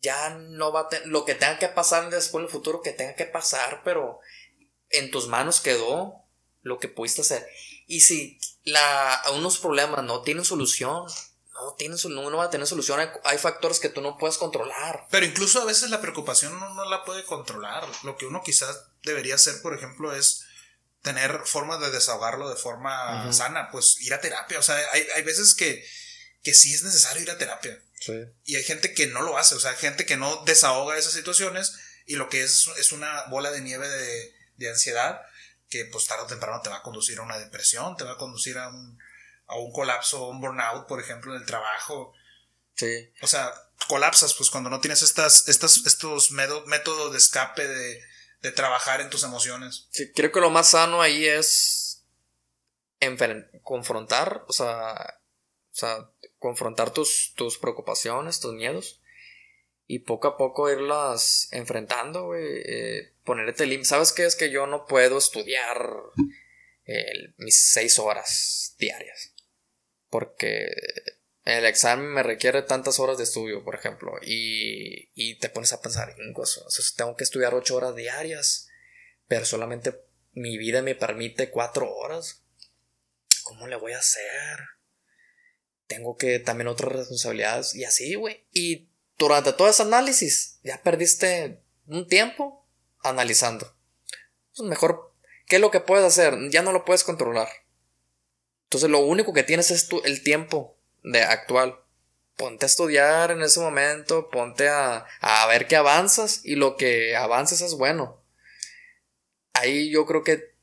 [0.00, 3.14] ya no va a lo que tenga que pasar después en el futuro que tenga
[3.14, 4.20] que pasar, pero
[4.88, 6.24] en tus manos quedó
[6.62, 7.46] lo que pudiste hacer.
[7.86, 11.06] Y si la, unos problemas no tienen solución,
[11.52, 15.06] no, tienen, no, no va a tener solución, hay, factores que tú no puedes controlar.
[15.10, 17.86] Pero incluso a veces la preocupación no, no la puede controlar.
[18.04, 20.46] Lo que uno quizás debería hacer, por ejemplo, es
[21.02, 24.58] tener formas de desahogarlo de forma sana, pues ir a terapia.
[24.58, 25.84] O sea, hay, hay veces que,
[26.42, 27.82] que sí es necesario ir a terapia.
[28.44, 31.74] Y hay gente que no lo hace, o sea, gente que no desahoga esas situaciones
[32.06, 35.20] y lo que es es una bola de nieve de, de ansiedad
[35.68, 38.16] que pues tarde o temprano te va a conducir a una depresión, te va a
[38.16, 38.98] conducir a un,
[39.46, 42.14] a un colapso, un burnout, por ejemplo, en el trabajo.
[42.74, 43.12] Sí.
[43.20, 43.52] O sea,
[43.86, 48.02] colapsas pues cuando no tienes estas, estas, estos métodos de escape de,
[48.40, 49.88] de trabajar en tus emociones.
[49.90, 52.04] Sí, creo que lo más sano ahí es
[53.62, 55.20] confrontar, o sea,
[55.70, 59.00] o sea, confrontar tus, tus preocupaciones, tus miedos
[59.86, 62.62] y poco a poco irlas enfrentando, güey.
[62.64, 63.88] Eh, ponerte límites.
[63.88, 64.24] ¿Sabes qué?
[64.24, 65.90] Es que yo no puedo estudiar
[67.38, 69.34] mis seis horas diarias.
[70.08, 70.68] Porque
[71.50, 74.12] el examen me requiere tantas horas de estudio, por ejemplo.
[74.22, 76.64] Y, y te pones a pensar, o sea,
[76.96, 78.68] tengo que estudiar ocho horas diarias.
[79.26, 79.94] Pero solamente
[80.32, 82.42] mi vida me permite cuatro horas.
[83.44, 84.58] ¿Cómo le voy a hacer?
[85.86, 87.74] Tengo que también otras responsabilidades.
[87.74, 88.46] Y así, güey.
[88.52, 92.66] Y durante todo ese análisis, ya perdiste un tiempo
[93.02, 93.76] analizando.
[94.56, 95.14] Pues mejor,
[95.46, 96.34] ¿qué es lo que puedes hacer?
[96.50, 97.48] Ya no lo puedes controlar.
[98.64, 101.78] Entonces lo único que tienes es tu, el tiempo de actual.
[102.36, 107.14] Ponte a estudiar en ese momento, ponte a, a ver qué avanzas y lo que
[107.16, 108.24] avances es bueno.
[109.52, 110.54] Ahí yo creo que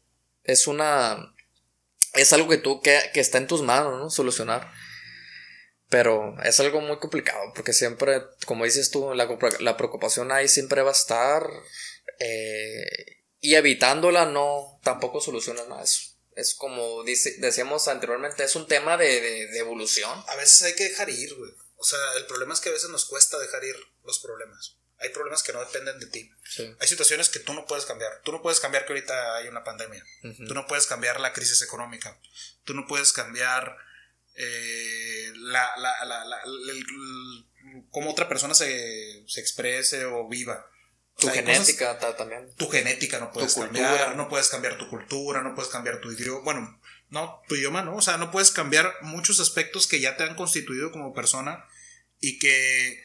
[0.43, 1.33] es una...
[2.13, 4.09] Es algo que tú, que, que está en tus manos, ¿no?
[4.09, 4.71] Solucionar.
[5.89, 9.27] Pero es algo muy complicado porque siempre, como dices tú, la,
[9.59, 11.47] la preocupación ahí siempre va a estar
[12.19, 15.83] eh, y evitándola no, tampoco soluciona nada.
[16.37, 20.23] Es como dice, decíamos anteriormente, es un tema de, evolución.
[20.27, 21.51] A veces hay que dejar ir, güey.
[21.77, 24.77] O sea, el problema es que a veces nos cuesta dejar ir los problemas.
[24.99, 26.29] Hay problemas que no dependen de ti.
[26.79, 28.21] Hay situaciones que tú no puedes cambiar.
[28.23, 30.03] Tú no puedes cambiar que ahorita hay una pandemia.
[30.21, 32.19] Tú no puedes cambiar la crisis económica.
[32.63, 33.75] Tú no puedes cambiar
[34.35, 36.41] eh, la, la, la,
[37.89, 40.69] cómo otra persona se, se exprese o viva.
[41.17, 42.53] Tu genética también.
[42.55, 46.43] Tu genética no puedes cambiar, no puedes cambiar tu cultura, no puedes cambiar tu idioma.
[46.43, 47.95] Bueno, No, tu idioma no.
[47.95, 51.65] O sea, no puedes cambiar muchos aspectos que ya te han constituido como persona
[52.19, 53.01] y que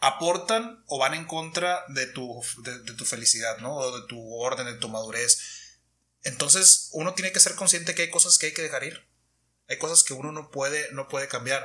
[0.00, 3.74] aportan o van en contra de tu, de, tu felicidad, ¿no?
[3.74, 5.38] O de tu orden, de tu madurez.
[6.22, 9.06] Entonces, uno tiene que ser consciente que hay cosas que hay que dejar ir.
[9.68, 11.64] Hay cosas que uno no puede, no puede cambiar.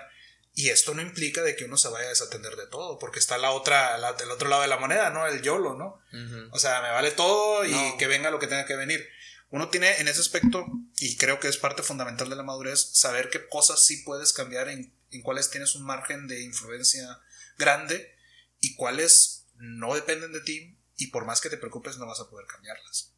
[0.60, 3.38] Y esto no implica de que uno se vaya a desatender de todo, porque está
[3.38, 5.26] la otra, la, el otro lado de la moneda, ¿no?
[5.26, 6.04] El YOLO, ¿no?
[6.52, 9.08] O sea, me vale todo y que venga lo que tenga que venir.
[9.52, 10.66] Uno tiene en ese aspecto,
[10.98, 14.68] y creo que es parte fundamental de la madurez, saber qué cosas sí puedes cambiar,
[14.68, 17.22] en, en cuáles tienes un margen de influencia
[17.58, 18.14] grande
[18.60, 22.30] y cuáles no dependen de ti y por más que te preocupes no vas a
[22.30, 23.14] poder cambiarlas.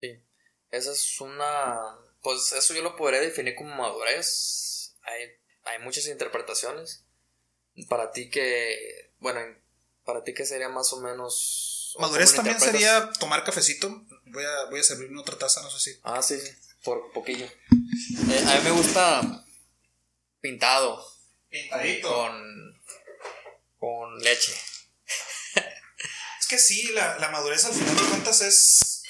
[0.00, 0.24] Sí,
[0.70, 1.98] esa es una...
[2.22, 4.96] Pues eso yo lo podría definir como madurez.
[5.02, 7.04] Hay, hay muchas interpretaciones.
[7.88, 9.12] Para ti que...
[9.18, 9.40] Bueno,
[10.04, 11.96] para ti que sería más o menos...
[11.98, 14.04] Madurez también sería tomar cafecito.
[14.26, 16.00] Voy a, voy a servirme otra taza, no sé si.
[16.04, 16.50] Ah, sí, sí,
[16.84, 17.46] por poquillo.
[17.46, 19.44] Eh, a mí me gusta
[20.40, 21.04] pintado.
[21.48, 22.08] Pintadito.
[22.08, 22.70] Con
[23.80, 24.52] con leche.
[26.40, 29.02] es que sí, la, madurez al final de cuentas es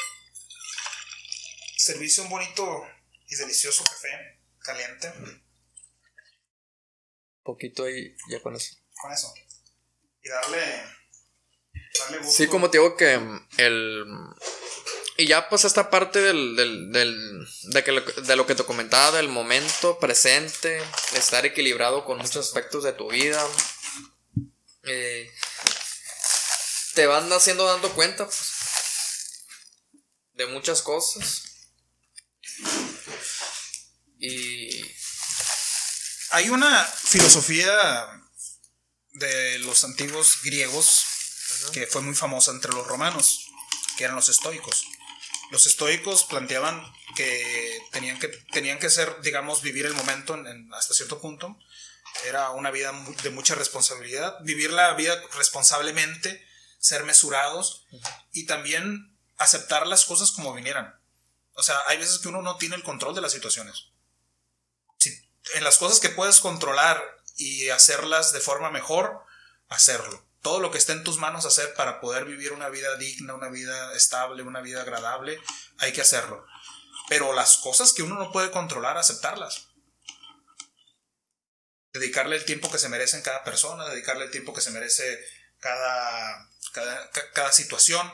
[1.76, 2.86] servirse un bonito
[3.28, 5.12] y delicioso café caliente.
[7.50, 8.76] Poquito y ya con eso.
[9.02, 9.34] Con eso.
[10.22, 10.60] Y darle,
[11.98, 12.32] darle gusto.
[12.32, 13.14] Sí, como te digo que
[13.56, 14.04] el...
[15.16, 17.90] Y ya pues esta parte del, del, del de, que
[18.22, 20.80] de lo que te comentaba, del momento presente,
[21.14, 23.44] estar equilibrado con muchos aspectos de tu vida,
[24.84, 25.28] eh,
[26.94, 29.44] te van haciendo dando cuenta pues,
[30.34, 31.42] de muchas cosas.
[34.20, 34.84] Y
[36.30, 37.72] hay una filosofía
[39.12, 41.04] de los antiguos griegos
[41.72, 43.46] que fue muy famosa entre los romanos,
[43.96, 44.86] que eran los estoicos.
[45.50, 46.80] Los estoicos planteaban
[47.16, 50.38] que tenían que, tenían que ser, digamos, vivir el momento
[50.72, 51.58] hasta cierto punto
[52.24, 56.44] era una vida de mucha responsabilidad, vivir la vida responsablemente,
[56.78, 57.86] ser mesurados
[58.32, 60.98] y también aceptar las cosas como vinieran.
[61.54, 63.89] O sea, hay veces que uno no tiene el control de las situaciones.
[65.54, 67.02] En las cosas que puedes controlar
[67.36, 69.24] y hacerlas de forma mejor,
[69.68, 70.24] hacerlo.
[70.42, 73.48] Todo lo que esté en tus manos hacer para poder vivir una vida digna, una
[73.48, 75.38] vida estable, una vida agradable,
[75.78, 76.46] hay que hacerlo.
[77.08, 79.70] Pero las cosas que uno no puede controlar, aceptarlas
[81.92, 85.18] dedicarle el tiempo que se merece en cada persona, dedicarle el tiempo que se merece
[85.58, 86.48] cada,
[87.32, 88.10] cada, situación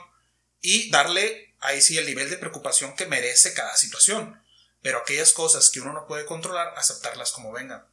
[0.61, 4.41] y darle ahí sí el nivel de preocupación que merece cada situación.
[4.87, 7.85] Pero aquellas cosas que uno no puede controlar, aceptarlas como vengan.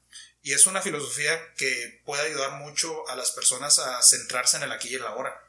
[0.42, 4.70] Y es una filosofía que puede ayudar mucho a las personas a centrarse en el
[4.70, 5.42] aquí y el ahora.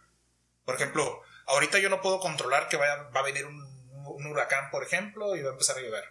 [0.66, 3.62] Por ejemplo, ahorita yo no puedo controlar que vaya, va a venir un,
[4.08, 6.06] un huracán, por ejemplo, y va a empezar a llover.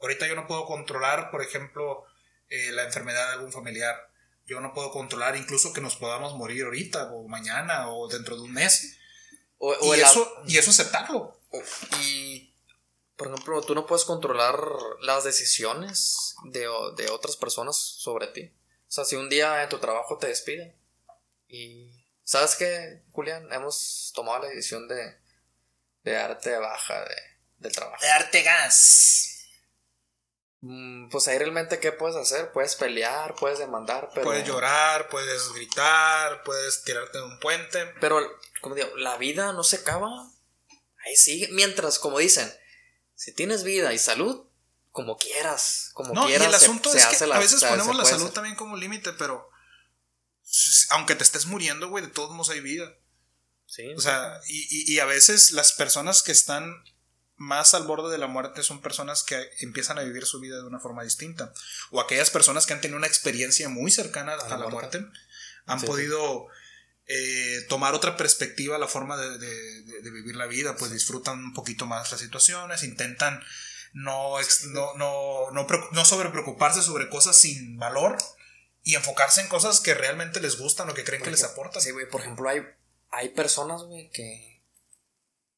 [0.00, 2.04] Ahorita yo no puedo controlar, por ejemplo,
[2.48, 4.10] eh, la enfermedad de algún familiar.
[4.46, 8.42] Yo no puedo controlar incluso que nos podamos morir ahorita o mañana o dentro de
[8.42, 8.98] un mes.
[9.60, 11.40] y, eso, y eso aceptarlo.
[12.00, 12.51] Y,
[13.16, 14.58] por ejemplo, tú no puedes controlar
[15.00, 18.52] las decisiones de, de otras personas sobre ti.
[18.88, 20.76] O sea, si un día en tu trabajo te despiden
[21.48, 21.98] y...
[22.24, 23.52] ¿Sabes qué, Julián?
[23.52, 25.16] Hemos tomado la decisión de,
[26.04, 27.16] de darte de baja de,
[27.58, 28.00] del trabajo.
[28.00, 29.48] De darte gas.
[30.60, 34.26] Mm, pues ahí realmente qué puedes hacer, puedes pelear, puedes demandar, pero...
[34.26, 37.86] Puedes llorar, puedes gritar, puedes tirarte de un puente.
[38.00, 38.20] Pero,
[38.60, 40.30] como digo, la vida no se acaba.
[41.04, 42.50] Ahí sigue, mientras, como dicen,
[43.22, 44.48] si tienes vida y salud,
[44.90, 46.44] como quieras, como no, quieras.
[46.44, 49.48] Y el asunto es que a veces ponemos la salud también como límite, pero
[50.90, 52.92] aunque te estés muriendo, güey, de todos modos hay vida.
[53.66, 53.94] Sí.
[53.96, 56.82] O sea, y, y a veces las personas que están
[57.36, 60.66] más al borde de la muerte son personas que empiezan a vivir su vida de
[60.66, 61.54] una forma distinta.
[61.92, 65.06] O aquellas personas que han tenido una experiencia muy cercana a, la, muerte,
[65.66, 66.48] han podido
[67.06, 72.10] eh, tomar otra perspectiva la forma de, vivir la vida, pues disfrutan un poquito más
[72.10, 73.42] las situaciones, intentan
[73.92, 74.36] no,
[74.72, 78.16] no, no, no, no sobre preocuparse sobre cosas sin valor
[78.82, 81.82] y enfocarse en cosas que realmente les gustan o que creen que les aportan.
[81.82, 82.62] Sí, güey, por ejemplo, hay,
[83.10, 84.62] hay personas, güey, que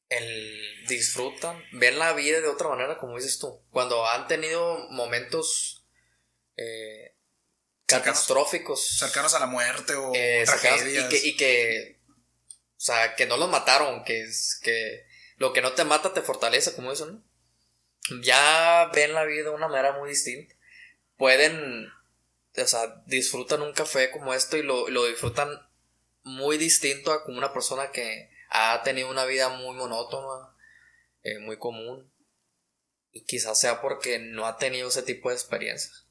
[0.09, 3.61] el disfrutan, ven la vida de otra manera, como dices tú.
[3.71, 5.85] Cuando han tenido momentos
[6.57, 7.14] eh,
[7.85, 8.97] catastróficos.
[8.97, 11.13] Cercanos a la muerte o eh, tragedias.
[11.23, 15.05] Y que, o sea, que no los mataron, que es que
[15.37, 17.23] lo que no te mata te fortalece, como dicen,
[18.21, 20.55] Ya ven la vida de una manera muy distinta.
[21.17, 21.87] Pueden,
[22.57, 25.49] o sea, disfrutan un café como esto y lo, lo disfrutan
[26.23, 30.55] muy distinto a como una persona que ha tenido una vida muy monótona,
[31.23, 32.11] eh, muy común.
[33.11, 36.04] Y quizás sea porque no ha tenido ese tipo de experiencias.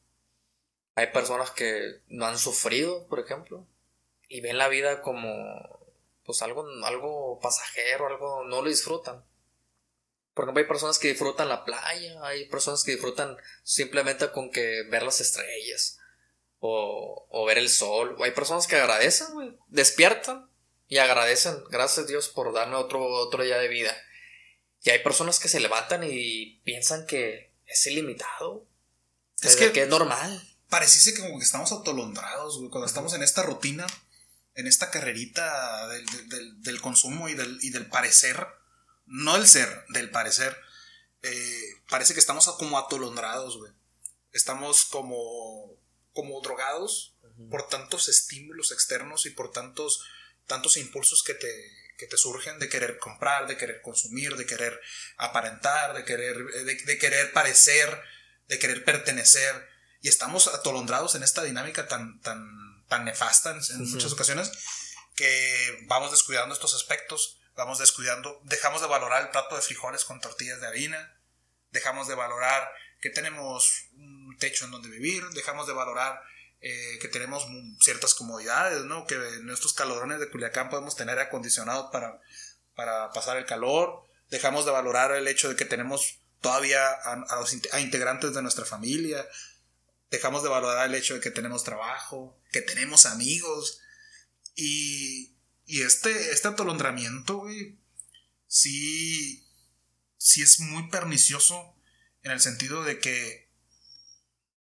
[0.95, 3.67] Hay personas que no han sufrido, por ejemplo,
[4.29, 5.85] y ven la vida como
[6.25, 9.25] pues algo, algo pasajero, algo, no lo disfrutan.
[10.33, 14.85] Por ejemplo, hay personas que disfrutan la playa, hay personas que disfrutan simplemente con que
[14.91, 15.99] ver las estrellas
[16.59, 18.17] o, o ver el sol.
[18.21, 20.49] Hay personas que agradecen, güey, despiertan
[20.89, 23.97] y agradecen, gracias a Dios por darme otro, otro día de vida.
[24.83, 28.67] Y hay personas que se levantan y piensan que es ilimitado.
[29.43, 30.43] Es que, es normal.
[30.69, 33.87] Pareciese que como que estamos atolondrados, güey, cuando estamos en esta rutina,
[34.55, 38.47] en esta carrerita del, consumo y del, y del parecer,
[39.07, 40.57] no el ser, del parecer,
[41.23, 43.73] eh, parece que estamos como atolondrados, güey.
[44.33, 45.79] Estamos como,
[46.13, 47.17] como drogados
[47.51, 50.05] por tantos estímulos externos y por tantos,
[50.47, 51.49] tantos impulsos que te,
[51.97, 54.79] que te surgen de querer comprar, de querer consumir, de querer
[55.17, 58.01] aparentar, de querer, de, querer parecer,
[58.47, 59.69] de querer pertenecer.
[60.05, 64.53] Y estamos atolondrados en esta dinámica tan, tan, tan nefasta en, muchas ocasiones
[65.17, 70.21] que vamos descuidando estos aspectos, vamos descuidando, dejamos de valorar el plato de frijoles con
[70.21, 71.19] tortillas de harina,
[71.71, 76.21] dejamos de valorar que tenemos un techo en donde vivir, dejamos de valorar
[76.61, 77.47] eh, que tenemos
[77.81, 79.07] ciertas comodidades, ¿no?
[79.07, 82.21] Que en estos calorones de Culiacán podemos tener acondicionado para,
[82.75, 84.07] para pasar el calor.
[84.29, 89.27] Dejamos de valorar el hecho de que tenemos todavía a, los, integrantes de nuestra familia.
[90.15, 93.81] Dejamos de valorar el hecho de que tenemos trabajo, que tenemos amigos.
[94.55, 95.37] Y,
[95.67, 97.79] y este, este atolondramiento, güey,
[98.47, 99.45] sí,
[100.17, 101.75] sí es muy pernicioso
[102.23, 103.51] en el sentido de que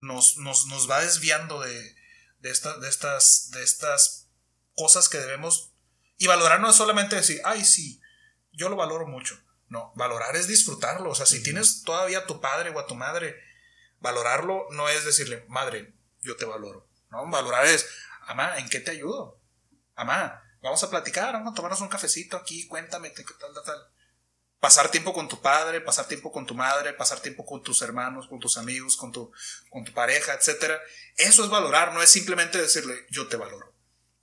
[0.01, 1.95] nos, nos, va desviando de,
[2.41, 4.29] de, de, estas, de estas
[4.75, 5.73] cosas que debemos...
[6.17, 8.01] Y valorar no es solamente decir, ay, sí,
[8.53, 9.39] yo lo valoro mucho.
[9.69, 11.11] No, valorar es disfrutarlo.
[11.11, 13.37] O sea, si tienes todavía a tu padre o a tu madre,
[14.05, 16.87] valorarlo no es decirle, madre, yo te valoro.
[17.11, 17.89] No, valorar es,
[18.27, 19.41] amá, ¿en qué te ayudo?
[19.97, 23.95] Amá, vamos a platicar, vamos a tomarnos un cafecito aquí, cuéntame, qué tal, tal, tal
[24.65, 28.29] pasar tiempo con tu padre, pasar tiempo con tu madre, pasar tiempo con tus hermanos,
[28.29, 29.31] con tus amigos, con tu,
[29.69, 30.81] con tu pareja, etc.
[31.17, 33.75] Eso es valorar, no es simplemente decirle yo te valoro,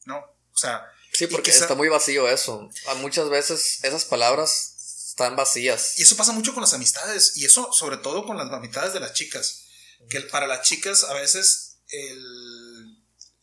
[0.05, 0.17] ¿no?
[0.17, 0.91] O sea...
[1.13, 2.67] Sí, porque está muy vacío eso.
[3.01, 5.99] Muchas veces esas palabras están vacías.
[5.99, 8.99] Y eso pasa mucho con las amistades, y eso sobre todo con las amistades de
[8.99, 9.67] las chicas,
[10.09, 11.77] que para las chicas a veces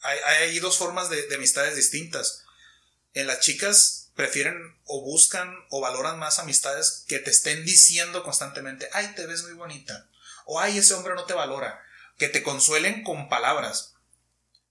[0.02, 2.44] hay, dos formas de amistades distintas.
[3.14, 8.88] En las chicas prefieren o buscan o valoran más amistades que te estén diciendo constantemente,
[8.92, 10.11] ay, te ves muy bonita,
[10.44, 11.80] o ay, ese hombre no te valora,
[12.16, 13.94] que te consuelen con palabras.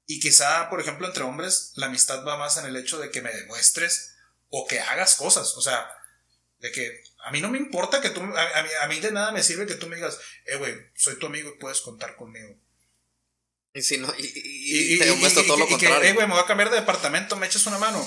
[0.06, 3.22] Y quizá, por ejemplo, entre hombres, la amistad va más en el hecho de que
[3.22, 4.16] me demuestres
[4.50, 5.90] o que hagas cosas, o sea,
[6.60, 9.68] de que a mí no me importa que tú, a, mí, de nada me sirve
[9.68, 12.58] que tú me digas, eh, güey, soy tu amigo y puedes contar conmigo.
[13.74, 16.00] Y si no, y, te demuestro todo lo contrario.
[16.02, 18.00] Que, eh, güey, me voy a cambiar de departamento, me echas una mano.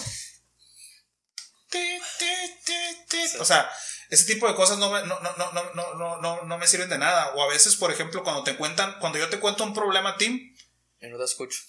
[3.39, 3.71] O sea,
[4.09, 6.97] ese tipo de cosas no me, no, no, no, no, no, no me sirven de
[6.97, 7.35] nada.
[7.35, 10.57] O a veces, por ejemplo, cuando te cuentan, cuando yo te cuento un problema, Tim.
[11.03, 11.61] Y no te escucho.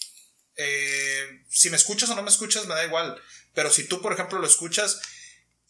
[0.55, 3.21] Eh, si me escuchas o no me escuchas, me da igual.
[3.53, 5.01] Pero si tú, por ejemplo, lo escuchas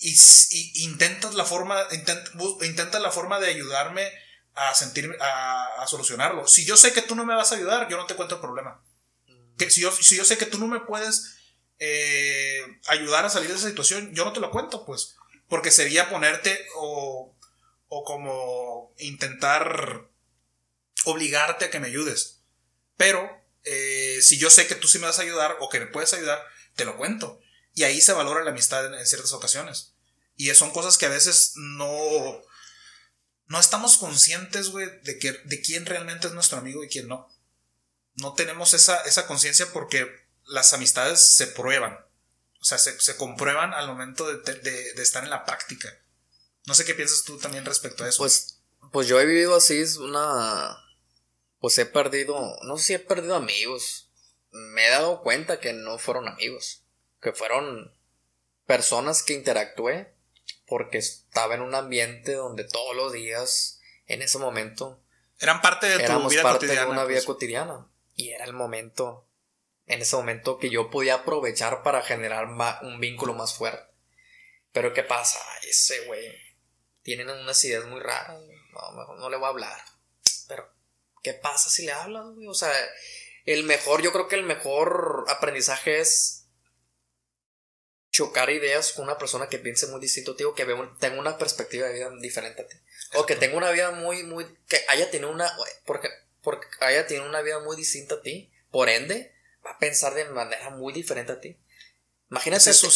[0.01, 4.11] y, intentas la forma, intentas la forma de ayudarme
[4.53, 6.47] a sentir, a, a, solucionarlo.
[6.47, 8.41] Si yo sé que tú no me vas a ayudar, yo no te cuento el
[8.41, 8.83] problema.
[9.57, 11.35] Que si yo, si yo sé que tú no me puedes
[11.79, 15.15] eh, ayudar a salir de esa situación, yo no te lo cuento, pues,
[15.47, 17.35] porque sería ponerte o,
[17.87, 20.09] o como intentar
[21.05, 22.41] obligarte a que me ayudes.
[22.97, 25.87] Pero eh, si yo sé que tú sí me vas a ayudar o que me
[25.87, 26.43] puedes ayudar,
[26.75, 27.39] te lo cuento.
[27.73, 29.90] Y ahí se valora la amistad en, ciertas ocasiones.
[30.41, 32.41] Y son cosas que a veces no,
[33.45, 37.29] no estamos conscientes, güey, de, que, de quién realmente es nuestro amigo y quién no.
[38.15, 40.07] No tenemos esa, esa conciencia porque
[40.45, 41.93] las amistades se prueban.
[42.59, 45.95] O sea, se, comprueban al momento de, estar en la práctica.
[46.65, 48.17] No sé qué piensas tú también respecto a eso.
[48.17, 50.75] Pues, pues yo he vivido así, es una...
[51.59, 54.09] Pues he perdido, no sé si he perdido amigos.
[54.49, 56.81] Me he dado cuenta que no fueron amigos.
[57.21, 57.95] Que fueron
[58.65, 60.19] personas que interactué
[60.71, 65.03] porque estaba en un ambiente donde todos los días, en ese momento...
[65.37, 67.25] Eran parte de tu vida parte de una vida pues.
[67.25, 67.89] cotidiana.
[68.15, 69.27] Y era el momento
[69.85, 72.47] en ese momento que yo podía aprovechar para generar
[72.83, 73.83] un vínculo más fuerte.
[74.71, 75.39] Pero ¿qué pasa?
[75.63, 76.31] Ese güey
[77.01, 78.39] tienen unas ideas muy raras.
[78.71, 79.81] No, no le voy a hablar.
[80.47, 80.71] Pero
[81.21, 82.47] ¿qué pasa si le hablas, güey?
[82.47, 82.71] O sea,
[83.43, 86.40] el mejor, yo creo que el mejor aprendizaje es
[88.11, 90.65] chocar ideas con una persona que piense muy distinto, tío, que
[90.99, 92.75] tenga una perspectiva de vida diferente a ti.
[93.13, 94.45] O que tenga una vida muy, muy.
[94.67, 95.51] Que haya tenido una.
[95.85, 96.09] Porque,
[96.41, 98.51] porque haya tenido una vida muy distinta a ti.
[98.69, 99.33] Por ende,
[99.65, 101.57] va a pensar de manera muy diferente a ti.
[102.29, 102.69] Imagínate.
[102.69, 102.89] Eso,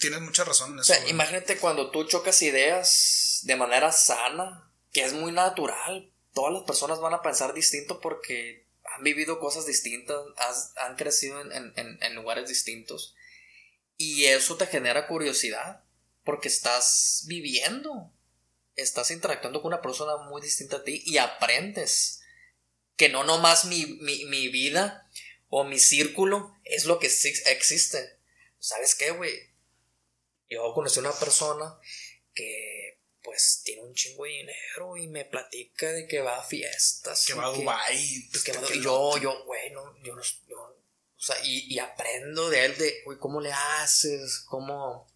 [0.00, 0.92] tienes mucha razón en eso.
[0.92, 6.10] O sea, imagínate cuando tú chocas ideas de manera sana, que es muy natural.
[6.32, 10.18] Todas las personas van a pensar distinto porque han vivido cosas distintas,
[10.76, 13.14] han crecido en, en, en lugares distintos.
[13.96, 15.84] Y eso te genera curiosidad
[16.24, 18.12] porque estás viviendo,
[18.76, 22.22] estás interactuando con una persona muy distinta a ti y aprendes
[22.96, 25.08] que no nomás mi, mi, vida
[25.48, 28.18] o mi círculo es lo que existe.
[28.58, 29.32] ¿Sabes qué, güey?
[30.48, 31.78] Yo conocí a una persona
[32.34, 37.24] que pues tiene un chingo de dinero y me platica de que va a fiestas.
[37.26, 37.96] Que va a Dubai.
[37.96, 40.22] y yo, yo, güey, no, yo no,
[41.24, 44.40] sea, y, y aprendo de él de, güey, ¿cómo le haces?
[44.46, 45.06] ¿Cómo?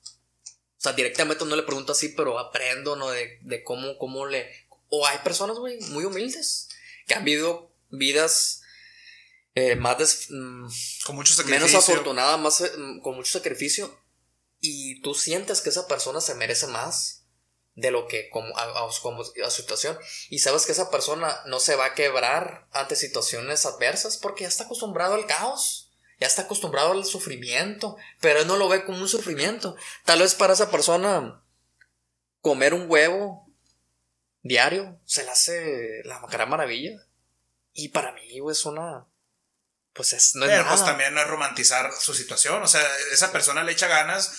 [0.78, 3.10] O sea, directamente no le pregunto así, pero aprendo, ¿no?
[3.10, 4.48] De, de cómo, cómo le...
[4.88, 6.68] O hay personas, güey, muy humildes,
[7.06, 8.62] que han vivido vidas
[9.54, 9.98] eh, más...
[9.98, 10.68] Des, mm,
[11.04, 11.66] con mucho sacrificio.
[11.66, 12.70] Menos afortunadas, más, eh,
[13.02, 13.94] con mucho sacrificio.
[14.60, 17.26] Y tú sientes que esa persona se merece más
[17.74, 19.96] de lo que como a, a, su situación
[20.30, 24.48] y sabes que esa persona no se va a quebrar ante situaciones adversas porque ya
[24.48, 25.87] está acostumbrado al caos
[26.20, 29.76] ya está acostumbrado al sufrimiento, pero él no lo ve como un sufrimiento.
[30.04, 31.42] Tal vez para esa persona
[32.40, 33.48] comer un huevo
[34.42, 37.04] diario se le hace la gran maravilla.
[37.72, 39.06] Y para mí es una...
[39.92, 42.62] Pues es, no es pero pues también no es romantizar su situación.
[42.62, 44.32] O sea, esa persona le echa ganas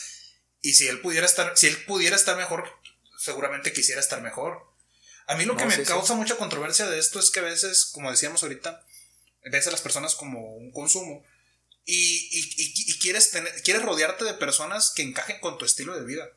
[0.61, 2.69] y si él pudiera estar, si él pudiera estar mejor,
[3.17, 4.69] seguramente quisiera estar mejor.
[5.27, 8.09] A mí lo que me causa mucha controversia de esto es que a veces, como
[8.09, 8.83] decíamos ahorita,
[9.43, 11.23] ves a las personas como un consumo
[11.91, 16.29] y, quieres, tener, quieres rodearte de personas que encajen con tu estilo de vida.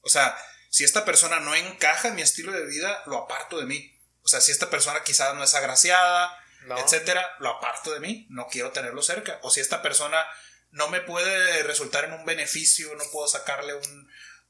[0.00, 0.36] O sea,
[0.70, 4.00] si esta persona no encaja en mi estilo de vida, lo aparto de mí.
[4.22, 6.34] O sea, si esta persona quizás no es agraciada,
[6.78, 9.38] etcétera, lo aparto de mí, no quiero tenerlo cerca.
[9.42, 10.24] O si esta persona
[10.70, 13.74] no me puede resultar en un beneficio, no puedo sacarle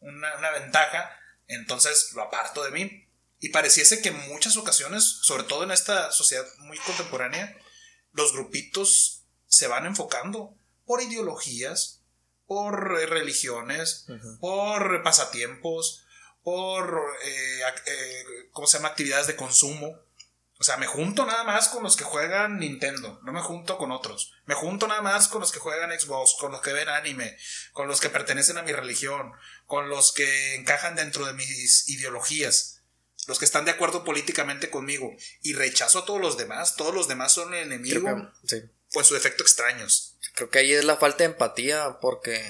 [0.00, 3.09] una, una ventaja, entonces lo aparto de mí.
[3.40, 7.59] Y pareciese que en muchas ocasiones, sobre todo en esta sociedad muy contemporánea,
[8.12, 9.24] los grupitos
[9.55, 12.02] se van enfocando por ideologías,
[12.46, 14.07] por eh, religiones,
[14.40, 16.05] por pasatiempos,
[16.42, 19.98] por, eh, eh, ¿cómo se llama?, actividades de consumo.
[20.61, 23.90] O sea, me junto nada más con los que juegan Nintendo, no me junto con
[23.90, 24.32] otros.
[24.46, 27.36] Me junto nada más con los que juegan Xbox, con los que ven anime,
[27.72, 29.32] con los que pertenecen a mi religión,
[29.66, 32.82] con los que encajan dentro de mis ideologías,
[33.26, 35.11] los que están de acuerdo políticamente conmigo.
[35.42, 38.12] Y rechazo a todos los demás, todos los demás son enemigos.
[38.44, 38.62] Sí
[38.95, 40.14] pues su efecto extraños.
[40.34, 42.42] Creo que ahí es la falta de empatía porque,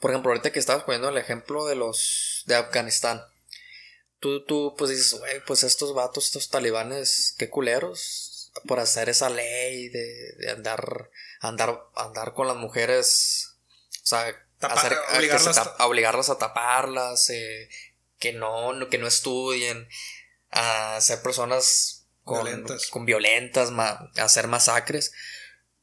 [0.00, 3.24] por ejemplo, ahorita que estabas poniendo el ejemplo de los de Afganistán,
[4.20, 9.28] tú, tú pues dices, güey, pues estos vatos, estos talibanes, qué culeros por hacer esa
[9.30, 11.10] ley de, de andar,
[11.40, 13.54] andar, andar con las mujeres,
[14.02, 14.96] o sea, hacer,
[15.78, 17.68] obligarlas, a, taparlas, eh,
[18.18, 19.88] que no, que no estudien,
[20.50, 23.70] a ser personas con violentas, con violentas
[24.16, 25.12] hacer masacres.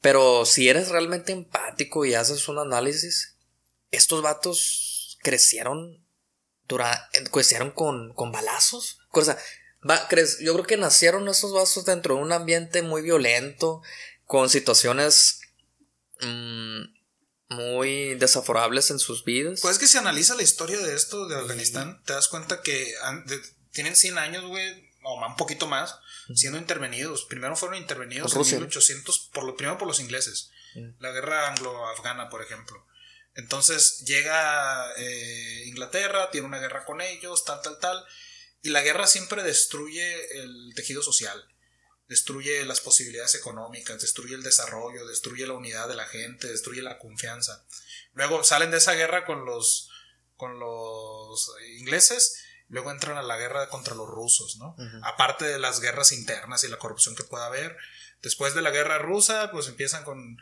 [0.06, 3.34] Pero si eres realmente empático y haces un análisis,
[3.90, 6.06] estos vatos crecieron,
[7.32, 9.00] crecieron con, con balazos.
[9.10, 9.36] O sea,
[10.38, 13.82] yo creo que nacieron estos vatos dentro de un ambiente muy violento,
[14.26, 15.40] con situaciones
[16.20, 16.82] mm,
[17.48, 19.58] muy desafavorables en sus vidas.
[19.60, 22.94] Pues es que si analiza la historia de esto de Afganistán, te das cuenta que
[23.72, 25.98] tienen 100 años, güey, o un poquito más,
[26.34, 27.24] siendo intervenidos.
[27.24, 30.50] Primero fueron intervenidos en 1800, por lo, primero por los ingleses.
[30.98, 32.86] La guerra anglo-afgana, por ejemplo.
[33.34, 38.04] Entonces llega eh, Inglaterra, tiene una guerra con ellos, tal, tal, tal.
[38.62, 41.46] Y la guerra siempre destruye el tejido social,
[42.08, 46.98] destruye las posibilidades económicas, destruye el desarrollo, destruye la unidad de la gente, destruye la
[46.98, 47.64] confianza.
[48.14, 49.90] Luego salen de esa guerra con los,
[50.36, 54.76] con los ingleses Luego entran a la guerra contra los rusos, ¿no?
[55.02, 57.76] Aparte de las guerras internas y la corrupción que pueda haber.
[58.22, 60.38] Después de la guerra rusa, pues empiezan con,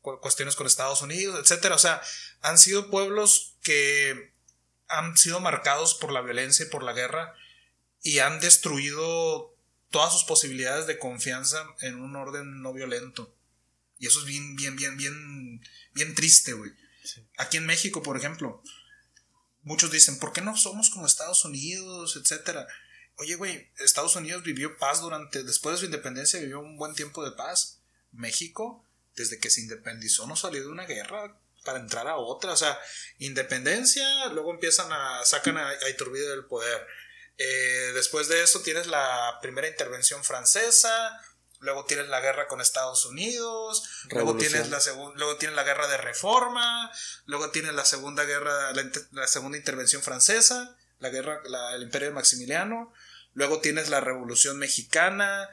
[0.00, 1.76] cuestiones con Estados Unidos, etcétera.
[1.76, 2.02] O sea,
[2.40, 4.32] han sido pueblos que
[4.88, 7.34] han sido marcados por la violencia y por la guerra
[8.02, 9.54] y han destruido
[9.90, 13.34] todas sus posibilidades de confianza en un orden no violento.
[13.98, 15.60] Y eso es bien, bien, bien, bien,
[15.92, 16.72] bien triste, güey.
[17.36, 18.62] Aquí en México, por ejemplo,
[19.62, 22.66] muchos dicen, ¿por qué no somos como Estados Unidos, etcétera?
[23.16, 27.24] Oye, güey, Estados Unidos vivió paz durante, después de su independencia, vivió un buen tiempo
[27.24, 27.80] de paz.
[28.12, 28.84] México,
[29.16, 32.52] desde que se independizó, no salió de una guerra para entrar a otra.
[32.52, 32.78] O sea,
[33.18, 36.86] independencia, luego empiezan a, sacan a, a Iturbide del poder.
[37.38, 41.20] Eh, después de eso tienes la primera intervención francesa,
[41.60, 44.80] luego tienes la guerra con Estados Unidos, luego tienes, la
[45.16, 46.90] luego tienes la guerra de reforma,
[47.26, 48.72] luego tienes la segunda guerra,
[49.12, 51.40] la, segunda intervención francesa, la guerra,
[51.74, 52.92] el imperio de Maximiliano,
[53.34, 55.48] luego tienes la revolución mexicana,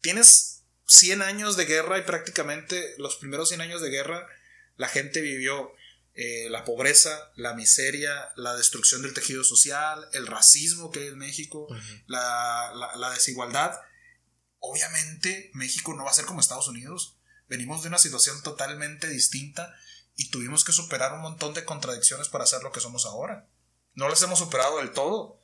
[0.00, 4.26] tienes 100 años de guerra y prácticamente los primeros 100 años de guerra
[4.76, 5.74] la gente vivió
[6.14, 11.18] eh, la pobreza, la miseria, la destrucción del tejido social, el racismo que hay en
[11.18, 11.68] México,
[12.06, 13.78] la, desigualdad.
[14.60, 17.18] Obviamente México no va a ser como Estados Unidos.
[17.48, 19.74] Venimos de una situación totalmente distinta
[20.14, 23.48] y tuvimos que superar un montón de contradicciones para ser lo que somos ahora.
[23.94, 25.42] No las hemos superado del todo,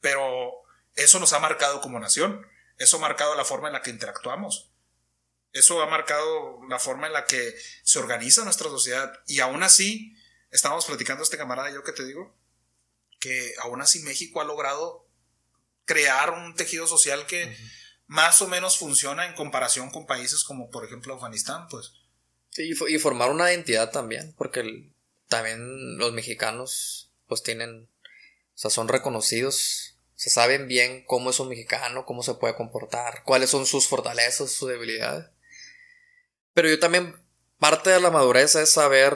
[0.00, 0.52] pero
[0.94, 2.46] eso nos ha marcado como nación.
[2.76, 4.70] Eso ha marcado la forma en la que interactuamos.
[5.52, 9.20] Eso ha marcado la forma en la que se organiza nuestra sociedad.
[9.26, 10.14] Y aún así,
[10.50, 12.36] estamos platicando este camarada, yo que te digo,
[13.20, 15.08] que aún así México ha logrado
[15.84, 17.56] crear un tejido social que
[18.06, 21.92] más o menos funciona en comparación con países como por ejemplo Afganistán, pues.
[22.58, 24.90] Y formar una identidad también, porque
[25.28, 31.48] también los mexicanos pues tienen, o sea, son reconocidos, se saben bien cómo es un
[31.48, 35.26] mexicano, cómo se puede comportar, cuáles son sus fortalezas, sus debilidades.
[36.54, 37.14] Pero yo también,
[37.58, 39.12] parte de la madurez es saber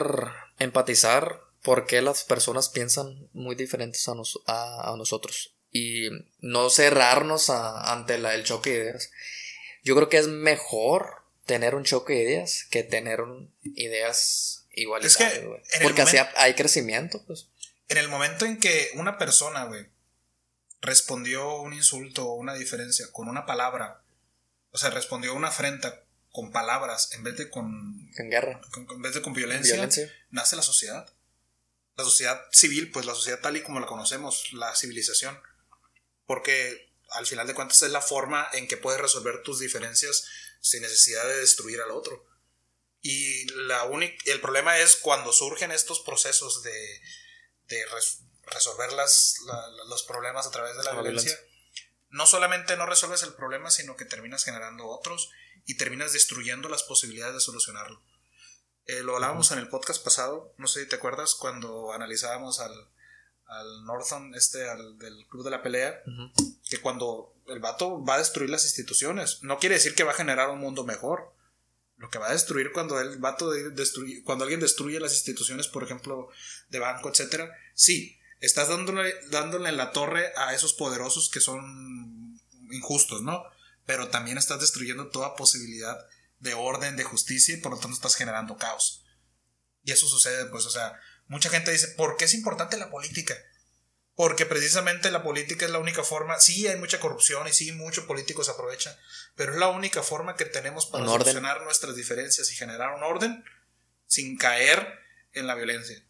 [0.59, 6.09] empatizar por qué las personas piensan muy diferentes a, a, nosotros y
[6.39, 9.11] no cerrarnos ante el choque de ideas.
[9.83, 13.19] Yo creo que es mejor tener un choque de ideas que tener
[13.63, 15.11] ideas iguales.
[15.11, 17.23] Es que porque así hay crecimiento.
[17.25, 17.47] Pues.
[17.87, 19.87] En el momento en que una persona, güey,
[20.81, 24.01] respondió un insulto o una diferencia con una palabra,
[24.71, 28.09] o sea, respondió una afrenta con palabras, en vez de con...
[28.13, 28.61] guerra.
[28.75, 29.75] en vez de con violencia,
[30.29, 31.09] nace la sociedad.
[31.97, 35.37] La sociedad civil, pues la sociedad tal y como la conocemos, la civilización.
[36.31, 40.25] Porque al final de cuentas es la forma en que puedes resolver tus diferencias
[40.61, 42.25] sin necesidad de destruir al otro.
[43.01, 43.83] Y la
[44.27, 47.01] el problema es cuando surgen estos procesos de,
[47.67, 47.85] de
[48.45, 49.39] resolver las,
[49.89, 51.37] los problemas a través de la, violencia,
[52.11, 55.31] no solamente no resuelves el problema, sino que terminas generando otros
[55.65, 58.01] y terminas destruyendo las posibilidades de solucionarlo.
[58.85, 62.90] Eh, lo hablábamos en el podcast pasado, no sé si te acuerdas, cuando analizábamos al,
[63.51, 66.01] al Northon, este, al del Club de la Pelea,
[66.69, 70.15] que cuando el vato va a destruir las instituciones, no quiere decir que va a
[70.15, 71.33] generar un mundo mejor.
[71.97, 75.83] Lo que va a destruir cuando el vato destruye, cuando alguien destruye las instituciones, por
[75.83, 76.29] ejemplo,
[76.69, 82.39] de banco, etcétera, sí, estás dándole, dándole en la torre a esos poderosos que son
[82.71, 83.43] injustos, ¿no?
[83.85, 86.07] pero también estás destruyendo toda posibilidad
[86.39, 89.03] de orden, de justicia y por lo tanto estás generando caos.
[89.83, 90.99] Y eso sucede, pues, o sea,
[91.31, 93.33] mucha gente dice, ¿por qué es importante la política?
[94.15, 98.03] Porque precisamente la política es la única forma, sí hay mucha corrupción y sí muchos
[98.03, 98.93] políticos aprovechan,
[99.35, 103.45] pero es la única forma que tenemos para solucionar nuestras diferencias y generar un orden
[104.07, 104.85] sin caer
[105.31, 106.05] en la violencia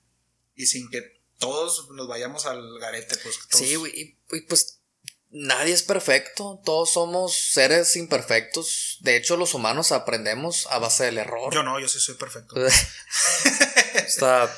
[0.55, 3.39] y sin que todos nos vayamos al garete, pues.
[3.51, 4.81] Sí, y, y pues
[5.29, 8.97] nadie es perfecto, todos somos seres imperfectos.
[9.01, 11.53] De hecho, los humanos aprendemos a base del error.
[11.53, 12.55] Yo no, yo sí soy perfecto.
[13.93, 14.51] Está.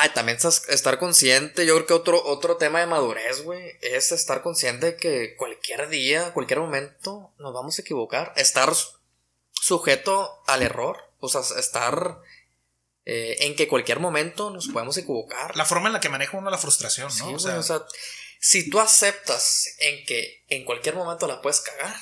[0.00, 0.38] Ah, también
[0.68, 1.66] estar consciente.
[1.66, 5.88] Yo creo que otro, otro tema de madurez, güey, es estar consciente de que cualquier
[5.88, 8.32] día, cualquier momento, nos vamos a equivocar.
[8.36, 8.72] Estar
[9.50, 10.98] sujeto al error.
[11.18, 12.20] O sea, estar
[13.04, 15.56] eh, en que cualquier momento nos podemos equivocar.
[15.56, 17.32] La forma en la que maneja uno la frustración, ¿no?
[17.32, 17.84] o sea
[18.42, 21.94] si tú aceptas en que en cualquier momento la puedes cagar,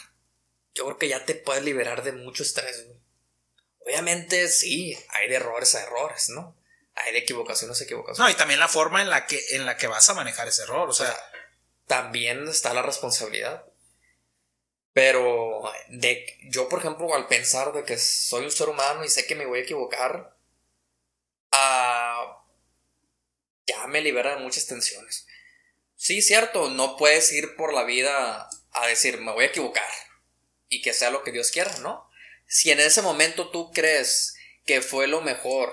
[0.75, 2.87] yo creo que ya te puedes liberar de mucho estrés,
[3.81, 6.57] Obviamente sí, hay de errores a errores, ¿no?
[6.95, 8.19] Hay de equivocaciones a equivocaciones.
[8.19, 10.63] No, y también la forma en la que, en la que vas a manejar ese
[10.63, 11.17] error, o sea,
[11.87, 13.65] también está la responsabilidad.
[14.93, 19.27] Pero de yo, por ejemplo, al pensar de que soy un ser humano y sé
[19.27, 20.37] que me voy a equivocar,
[21.53, 22.45] ah,
[23.67, 25.27] ya me libera de muchas tensiones.
[25.95, 29.89] Sí, cierto, no puedes ir por la vida a decir, me voy a equivocar
[30.69, 32.09] y que sea lo que Dios quiera, ¿no?
[32.47, 34.35] Si en ese momento tú crees
[34.65, 35.73] que fue lo mejor,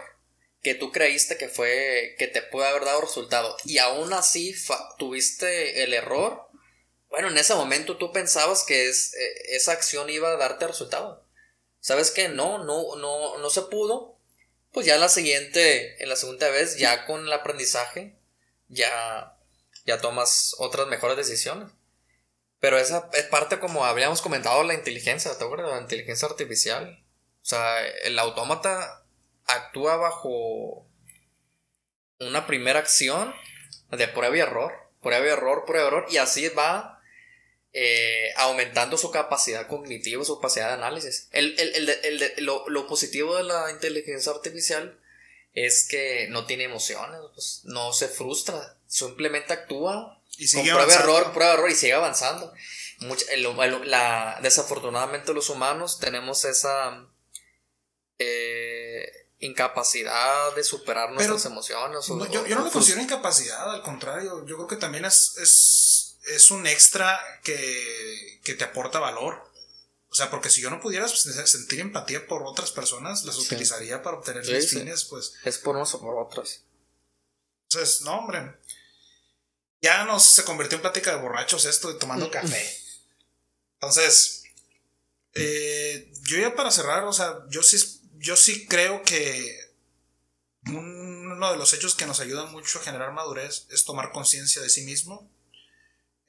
[0.62, 4.56] que tú creíste que fue, que te puede haber dado resultado y aún así
[4.98, 6.48] tuviste el error,
[7.10, 11.26] bueno, en ese momento tú pensabas que es, eh, esa acción iba a darte resultado.
[11.80, 12.28] ¿Sabes qué?
[12.28, 14.18] No, no, no, no se pudo.
[14.74, 18.18] Pues ya la siguiente, en la segunda vez, ya con el aprendizaje,
[18.68, 19.38] ya
[19.88, 21.72] ya tomas otras mejores decisiones.
[22.60, 25.72] Pero esa es parte como habíamos comentado la inteligencia, ¿te acuerdas?
[25.72, 27.04] La inteligencia artificial.
[27.42, 29.06] O sea, el autómata
[29.48, 30.88] actúa bajo
[32.20, 33.34] una primera acción
[33.92, 34.74] de prueba y error.
[35.02, 37.02] prueba y error, prueba y error, y así va
[37.74, 41.30] eh, aumentando su capacidad cognitiva, su capacidad de análisis.
[42.38, 45.00] lo, positivo de la inteligencia artificial
[45.54, 51.02] es que no tiene emociones, pues, no se frustra, simplemente actúa y sigue con prueba
[51.02, 52.54] error, prueba error y sigue avanzando.
[53.86, 57.08] la, desafortunadamente los humanos tenemos esa
[58.20, 58.67] eh,
[59.40, 62.08] incapacidad de superar nuestras emociones.
[62.08, 66.66] yo, no lo considero incapacidad, al contrario, yo creo que también es, es, es un
[66.66, 69.44] extra que, que, te aporta valor.
[70.10, 74.18] O sea, porque si yo no pudiera sentir empatía por otras personas, las utilizaría para
[74.18, 75.34] obtener mis fines, pues.
[75.44, 76.64] Es por unos o por otras.
[77.70, 78.58] Entonces, no, hombre.
[79.82, 82.78] Ya no se convirtió en plática de borrachos esto de tomando café.
[83.74, 84.44] Entonces,
[85.34, 89.68] eh, yo ya para cerrar, o sea, yo sí yo sí creo que
[90.68, 94.70] uno de los hechos que nos ayudan mucho a generar madurez es tomar conciencia de
[94.70, 95.32] sí mismo.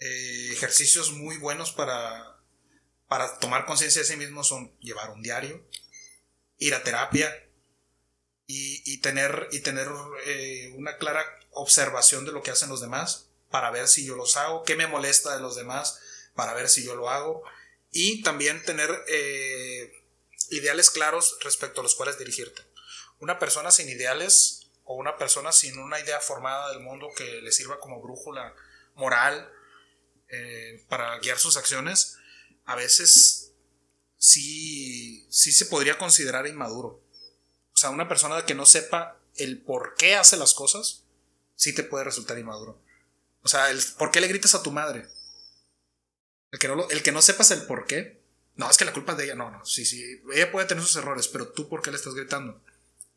[0.01, 2.39] Eh, ejercicios muy buenos para,
[3.09, 5.67] para tomar conciencia de sí mismo son llevar un diario,
[6.59, 7.49] ir a terapia
[8.47, 9.89] y, tener, y tener
[10.25, 14.37] eh, una clara observación de lo que hacen los demás para ver si yo los
[14.37, 16.01] hago, qué me molesta de los demás,
[16.35, 17.43] para ver si yo lo hago
[17.91, 19.93] y también tener eh,
[20.51, 22.63] ideales claros respecto a los cuales dirigirte.
[23.21, 27.53] Una persona sin ideales o una persona sin una idea formada del mundo que le
[27.53, 28.55] sirva como brújula
[28.95, 29.53] moral
[30.29, 32.17] eh, para guiar sus acciones,
[32.65, 33.53] a veces
[34.17, 37.03] sí, sí se podría considerar inmaduro.
[37.73, 41.05] O sea, una persona que no sepa el por qué hace las cosas,
[41.55, 42.83] sí te puede resultar inmaduro.
[43.43, 45.09] O sea, el, ¿por qué le gritas a tu madre?
[46.51, 48.18] El que, no, el que no sepas el por qué,
[48.59, 49.37] no, es que la culpa es de ella.
[49.37, 49.65] No, no.
[49.65, 50.21] Sí, sí.
[50.35, 52.61] Ella puede tener sus errores, pero tú, ¿por qué le estás gritando?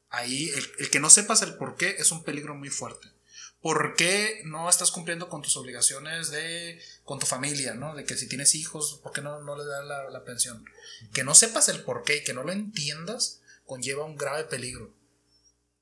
[0.09, 3.11] Ahí, el, que no sepas el por qué es un peligro muy fuerte.
[3.59, 7.95] ¿Por qué no estás cumpliendo con tus obligaciones de, con tu familia, ¿no?
[7.95, 10.63] De que si tienes hijos, ¿por qué no, no le das la, pensión?
[11.11, 14.93] Que no sepas el por qué y que no lo entiendas conlleva un grave peligro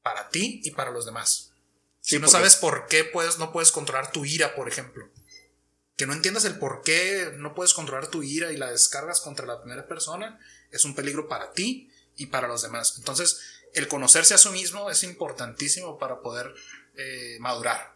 [0.04, 1.52] para ti y para los demás.
[2.00, 5.10] Si no sabes por qué puedes, no puedes controlar tu ira, por ejemplo
[6.00, 9.46] que no entiendas el por qué no puedes controlar tu ira y la descargas contra
[9.46, 10.40] la primera persona,
[10.72, 12.94] es un peligro para ti y para los demás.
[13.00, 13.42] Entonces,
[13.74, 16.56] el conocerse a sí mismo es importantísimo para poder
[16.96, 17.96] eh, madurar.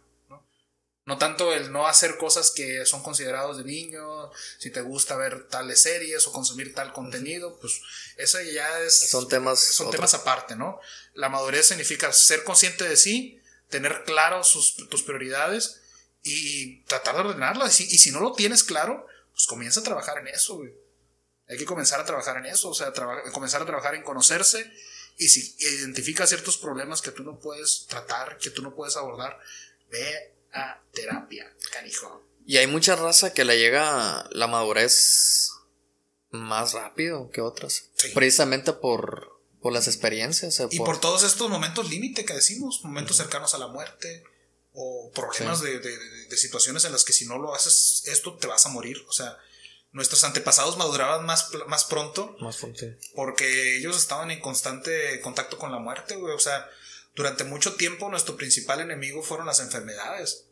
[1.06, 1.16] ¿no?
[1.16, 5.80] tanto el no hacer cosas que son considerados de niño, si te gusta ver tales
[5.80, 7.80] series o consumir tal contenido, pues
[8.18, 9.08] eso ya es...
[9.08, 9.60] Son temas...
[9.60, 10.78] Son temas aparte, ¿no?
[11.14, 13.40] La madurez significa ser consciente de sí,
[13.70, 15.80] tener claro tus prioridades
[16.24, 17.80] y tratar de ordenarlas.
[17.80, 20.62] Y, si no lo tienes claro, pues comienza a trabajar en eso,
[21.46, 22.92] Hay que comenzar a trabajar en eso, o sea,
[23.32, 24.72] comenzar a trabajar en conocerse.
[25.18, 29.38] Y si identificas ciertos problemas que tú no puedes tratar, que tú no puedes abordar,
[29.90, 32.26] ve a terapia, canijo.
[32.46, 35.50] Y hay mucha raza que le llega la madurez
[36.30, 37.90] más rápido que otras.
[38.14, 40.60] Precisamente por, por las experiencias.
[40.70, 41.00] y por...
[41.00, 44.24] todos estos momentos límite que decimos, momentos cercanos a la muerte,
[44.74, 48.66] o problemas de, de, situaciones en las que si no lo haces esto te vas
[48.66, 49.04] a morir.
[49.08, 49.38] O sea,
[49.92, 52.36] nuestros antepasados maduraban más, más pronto.
[52.40, 52.84] Más pronto.
[53.14, 56.34] Porque ellos estaban en constante contacto con la muerte, güey.
[56.34, 56.68] O sea,
[57.14, 60.46] durante mucho tiempo nuestro principal enemigo fueron las enfermedades.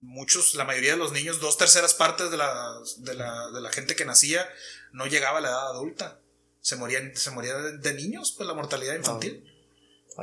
[0.00, 3.70] Muchos, la mayoría de los niños, dos terceras partes de la, de la, de la
[3.70, 4.46] gente que nacía
[4.92, 6.20] no llegaba a la edad adulta.
[6.60, 9.44] Se morían, se moría de, niños, pues la mortalidad infantil.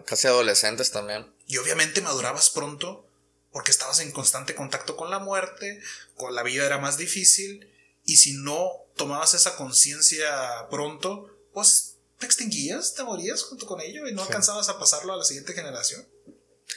[0.05, 1.33] casi adolescentes también.
[1.51, 3.05] Y obviamente madurabas pronto
[3.51, 5.81] porque estabas en constante contacto con la muerte,
[6.15, 7.69] con la vida era más difícil
[8.05, 10.29] y si no tomabas esa conciencia
[10.69, 15.17] pronto, pues te extinguías, te morías junto con ello y no alcanzabas a pasarlo a
[15.17, 16.07] la siguiente generación.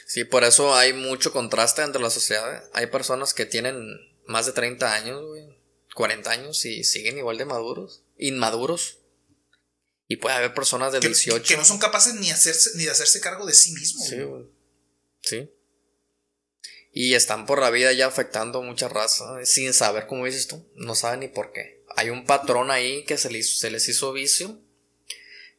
[0.05, 2.69] Sí, por eso hay mucho contraste entre la sociedad.
[2.73, 3.81] Hay personas que tienen
[4.27, 5.23] más de 30 años,
[5.95, 8.97] 40 años y siguen igual de maduros, inmaduros.
[10.09, 13.21] Y puede haber personas de 18 que, no son capaces ni, hacerse, ni de hacerse
[13.21, 14.07] cargo de sí mismos.
[14.09, 14.17] Sí,
[15.25, 15.51] Sí.
[16.93, 20.95] Y están por la vida ya afectando mucha raza, sin saber, como dices tú, no
[20.95, 21.83] saben ni por qué.
[21.97, 24.61] Hay un patrón ahí que se les, se les hizo vicio,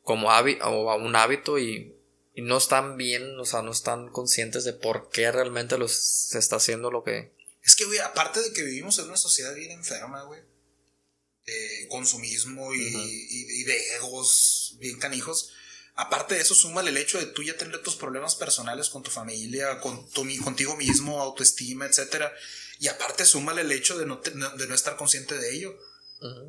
[0.03, 1.95] como hábito, o un hábito, y,
[2.37, 6.57] no están bien, o sea, no están conscientes de por qué realmente los, se está
[6.57, 7.33] haciendo lo que.
[7.63, 10.41] Es que, güey, aparte de que vivimos en una sociedad bien enferma, güey,
[11.45, 15.53] de consumismo y, y de egos bien canijos,
[15.97, 19.11] Aparte de eso, súmale el hecho de tú ya tener tus problemas personales con tu
[19.11, 22.27] familia, con tu, contigo mismo, autoestima, etc.
[22.79, 25.77] Y aparte, súmale el hecho de no, de no estar consciente de ello.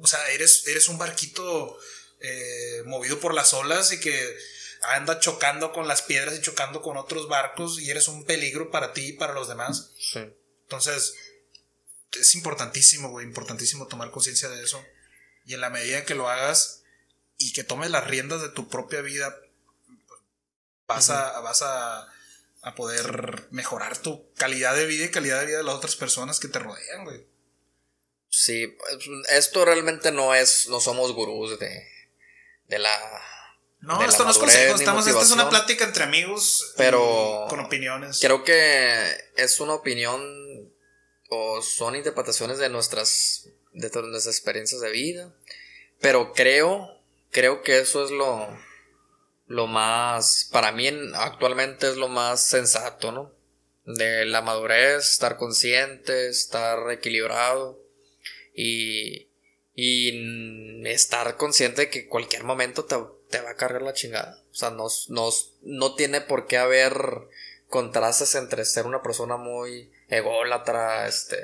[0.02, 1.78] O sea, eres, eres un barquito
[2.20, 4.38] eh, movido por las olas y que
[4.82, 8.94] anda chocando con las piedras y chocando con otros barcos y eres un peligro para
[8.94, 9.92] ti y para los demás.
[10.64, 11.14] Entonces,
[12.20, 14.84] es importantísimo, güey, importantísimo tomar conciencia de eso.
[15.46, 16.77] Y en la medida que lo hagas
[17.38, 19.36] y que tomes las riendas de tu propia vida,
[20.88, 22.08] vas, a, vas a,
[22.62, 26.40] a, poder mejorar tu calidad de vida y calidad de vida de las otras personas
[26.40, 27.26] que te rodean, güey.
[28.30, 31.88] Sí, pues, esto realmente no es, no somos gurús de,
[32.68, 32.96] de la...
[33.80, 38.20] No, esto no es consejo, estamos, esta es una plática entre amigos pero con opiniones.
[38.20, 40.74] Creo que es una opinión
[41.30, 45.34] o son interpretaciones de nuestras, de todas nuestras experiencias de vida,
[46.00, 46.97] pero creo,
[47.32, 48.48] creo que eso es lo,
[49.48, 53.34] lo más, para mí actualmente es lo más sensato, ¿no?
[53.86, 57.82] De la madurez, estar consciente, estar equilibrado
[58.54, 59.30] y,
[59.74, 62.96] y estar consciente de que cualquier momento te,
[63.40, 64.42] va a cargar la chingada.
[64.52, 65.30] O sea, no, no,
[65.62, 66.94] no tiene por qué haber
[67.70, 71.38] contrastes entre ser una persona muy ególatra, este,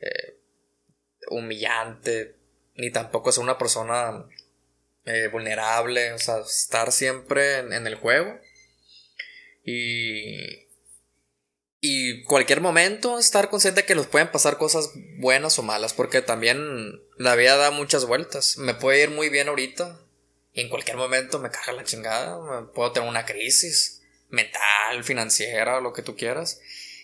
[0.00, 0.38] eh,
[1.28, 2.36] humillante,
[2.74, 4.26] ni tampoco ser una persona
[5.04, 8.38] eh, vulnerable, o sea, estar siempre en, en el juego.
[9.64, 10.62] Y,
[11.80, 16.22] y cualquier momento estar consciente de que nos pueden pasar cosas buenas o malas, porque
[16.22, 18.56] también la vida da muchas vueltas.
[18.58, 20.00] Me puede ir muy bien ahorita
[20.52, 25.92] y en cualquier momento me caga la chingada, puedo tener una crisis mental, financiera, lo
[25.92, 26.60] que tú quieras.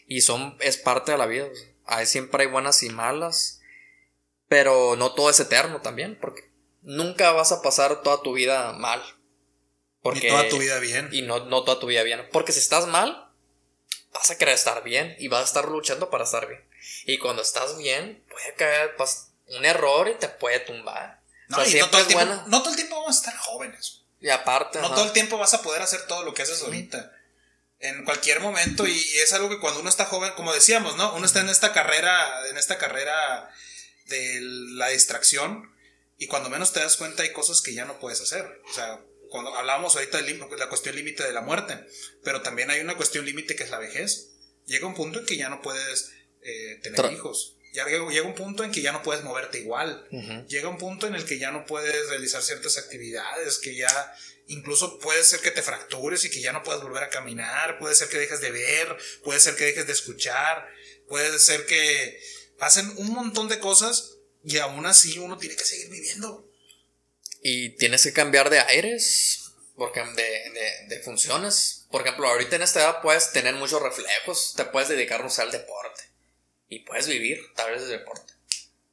[0.07, 1.49] Y son, es parte de la vida.
[1.85, 3.61] Hay, siempre hay buenas y malas,
[4.49, 6.48] pero no todo es eterno también, porque
[6.89, 9.03] nunca vas a pasar toda tu vida mal.
[10.03, 11.09] Porque, toda tu vida bien.
[11.13, 12.27] Y no, no toda tu vida bien.
[12.33, 13.31] Porque si estás mal,
[14.13, 16.67] vas a querer estar bien y vas a estar luchando para estar bien.
[17.05, 21.21] Y cuando estás bien, puede caer pues, un error y te puede tumbar.
[21.49, 24.03] No, y no, todo el tiempo, no todo el tiempo vamos a estar jóvenes.
[24.21, 24.81] Y aparte.
[24.81, 27.13] No todo el tiempo vas a poder hacer todo lo que haces ahorita.
[27.81, 31.15] En cualquier momento, y, es algo que cuando uno está joven, como decíamos, ¿no?
[31.15, 33.49] Uno está en esta carrera, en esta carrera
[34.07, 35.73] de la distracción,
[36.19, 38.61] y cuando menos te das cuenta hay cosas que ya no puedes hacer.
[38.69, 39.01] O sea,
[39.31, 41.79] cuando hablábamos ahorita de la cuestión límite de la muerte,
[42.25, 44.31] pero también hay una cuestión límite que es la vejez.
[44.67, 46.11] Llega un punto en que ya no puedes
[46.43, 47.55] eh, tener hijos.
[47.73, 50.05] Ya llega, un punto en que ya no puedes moverte igual.
[50.49, 54.13] Llega un punto en el que ya no puedes realizar ciertas actividades, que ya
[54.49, 57.95] incluso puede ser que te fractures y que ya no puedas volver a caminar, puede
[57.95, 60.67] ser que dejes de ver, puede ser que dejes de escuchar,
[61.07, 62.21] puede ser que
[62.59, 64.18] pasen un montón de cosas
[64.49, 66.49] y aún así uno tiene que seguir viviendo.
[67.43, 71.87] Y tienes que cambiar de aires, porque de, de, funciones.
[71.91, 76.03] Por ejemplo, ahorita en esta edad puedes tener muchos reflejos, te puedes dedicar al deporte.
[76.71, 78.33] Y puedes vivir tal vez del deporte.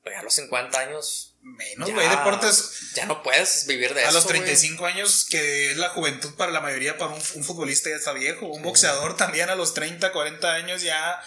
[0.04, 1.36] Pero ya a los 50 años.
[1.42, 2.92] Menos, güey, deportes.
[2.96, 4.10] Ya no puedes vivir de eso.
[4.10, 7.96] A los 35 años, que es la juventud para la mayoría, para un, futbolista ya
[7.96, 8.48] está viejo.
[8.48, 11.22] Un boxeador también a los 30, 40 años ya,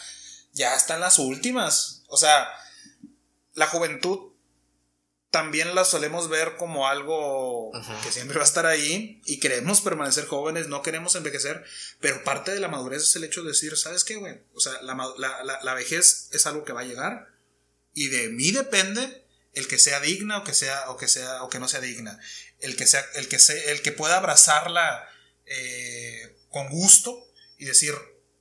[0.53, 2.03] ya está en las últimas.
[2.09, 2.49] O sea,
[3.59, 4.33] la juventud
[5.31, 7.71] también la solemos ver como algo
[8.03, 11.65] que siempre va a estar ahí y queremos permanecer jóvenes, no queremos envejecer,
[12.01, 14.41] pero parte de la madurez es el hecho de decir, ¿sabes qué, güey?
[14.55, 17.29] O sea, la, vejez es algo que va a llegar
[17.93, 21.51] y de mí depende el que sea digna o que sea o que sea o
[21.51, 22.19] que no sea digna,
[22.61, 25.09] el que sea el que sea, el que pueda abrazarla
[25.47, 27.27] eh, con gusto
[27.59, 27.95] y decir,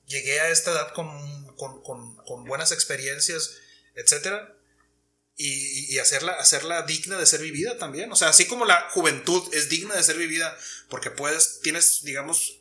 [0.06, 3.56] llegué a esta edad con, con, con, con buenas experiencias,
[3.94, 4.57] etcétera
[5.40, 8.10] y, y, hacerla, hacerla digna de ser vivida también.
[8.10, 10.58] O sea, así como la juventud es digna de ser vivida,
[10.90, 12.58] porque puedes, tienes, digamos,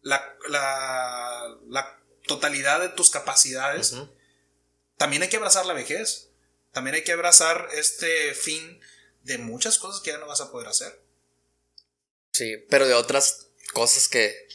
[0.00, 3.94] la, la, la totalidad de tus capacidades,
[4.96, 6.30] también hay que abrazar la vejez.
[6.72, 8.80] También hay que abrazar este fin
[9.22, 11.00] de muchas cosas que ya no vas a poder hacer.
[12.30, 14.48] Sí, pero de otras cosas que,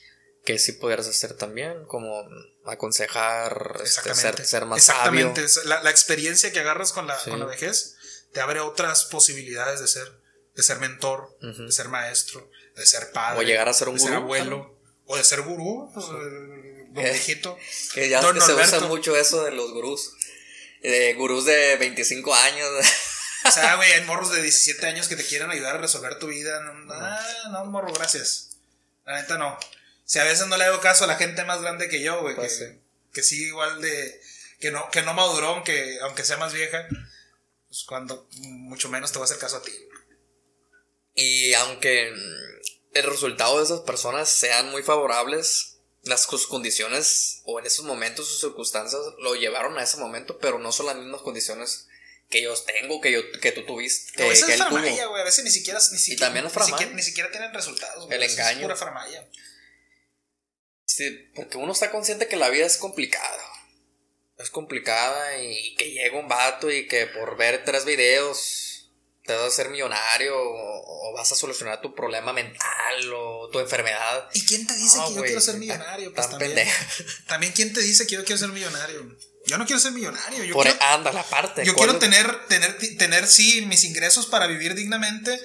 [0.50, 2.28] que sí pudieras hacer también, como
[2.66, 5.46] aconsejar, este, ser, ser, más Exactamente.
[5.66, 7.98] La, la, experiencia que agarras con la, con la, vejez
[8.34, 10.12] te abre otras posibilidades de ser,
[10.56, 13.38] de ser mentor, de ser maestro, de ser padre.
[13.38, 14.16] O llegar a ser un gurú.
[14.16, 14.76] abuelo.
[15.06, 17.56] O de ser gurú, pues, don viejito.
[17.94, 20.14] Que ya se usa mucho eso de los gurús.
[20.82, 22.68] De gurús de 25 años.
[23.46, 26.28] O sea, güey, hay morros de 17 años que te quieren ayudar a resolver tu
[26.28, 26.60] vida.
[26.60, 28.58] No, ah, no morro, gracias.
[29.06, 29.58] La neta no.
[30.10, 32.36] Si a veces no le hago caso a la gente más grande que yo, güey,
[32.36, 32.66] pues
[33.14, 33.44] que, sí.
[33.44, 34.20] igual de.
[34.60, 36.88] Que no, que no maduró, aunque, aunque sea más vieja,
[37.68, 39.72] pues cuando mucho menos te va a hacer caso a ti.
[41.14, 42.12] Y aunque
[42.94, 48.40] el resultado de esas personas sean muy favorables, las condiciones o en esos momentos sus
[48.40, 51.88] circunstancias lo llevaron a ese momento, pero no son las mismas condiciones
[52.32, 54.14] que yo tengo, que, yo, que tú tuviste.
[54.14, 55.00] Que, a veces es güey.
[55.00, 58.08] A veces ni siquiera, ni siquiera, y también es ni, siquiera, ni siquiera tienen resultados.
[58.10, 58.58] El engaño.
[58.58, 59.30] Es pura farmaya.
[60.90, 63.44] Sí, porque uno está consciente que la vida es complicada.
[64.40, 68.90] es complicada y que llega un vato y que por ver tres videos
[69.24, 74.30] te vas a ser millonario o, vas a solucionar tu problema mental o tu enfermedad.
[74.34, 76.12] ¿Y quién te dice que yo quiero ser millonario?
[76.12, 76.68] Pues también,
[77.28, 79.16] también, ¿quién te dice que yo quiero ser millonario?
[79.50, 80.44] Yo no quiero ser millonario.
[80.44, 81.66] Yo Por quiero, anda la parte.
[81.66, 85.40] Yo quiero tener, tener, tener, sí, mis ingresos para vivir dignamente,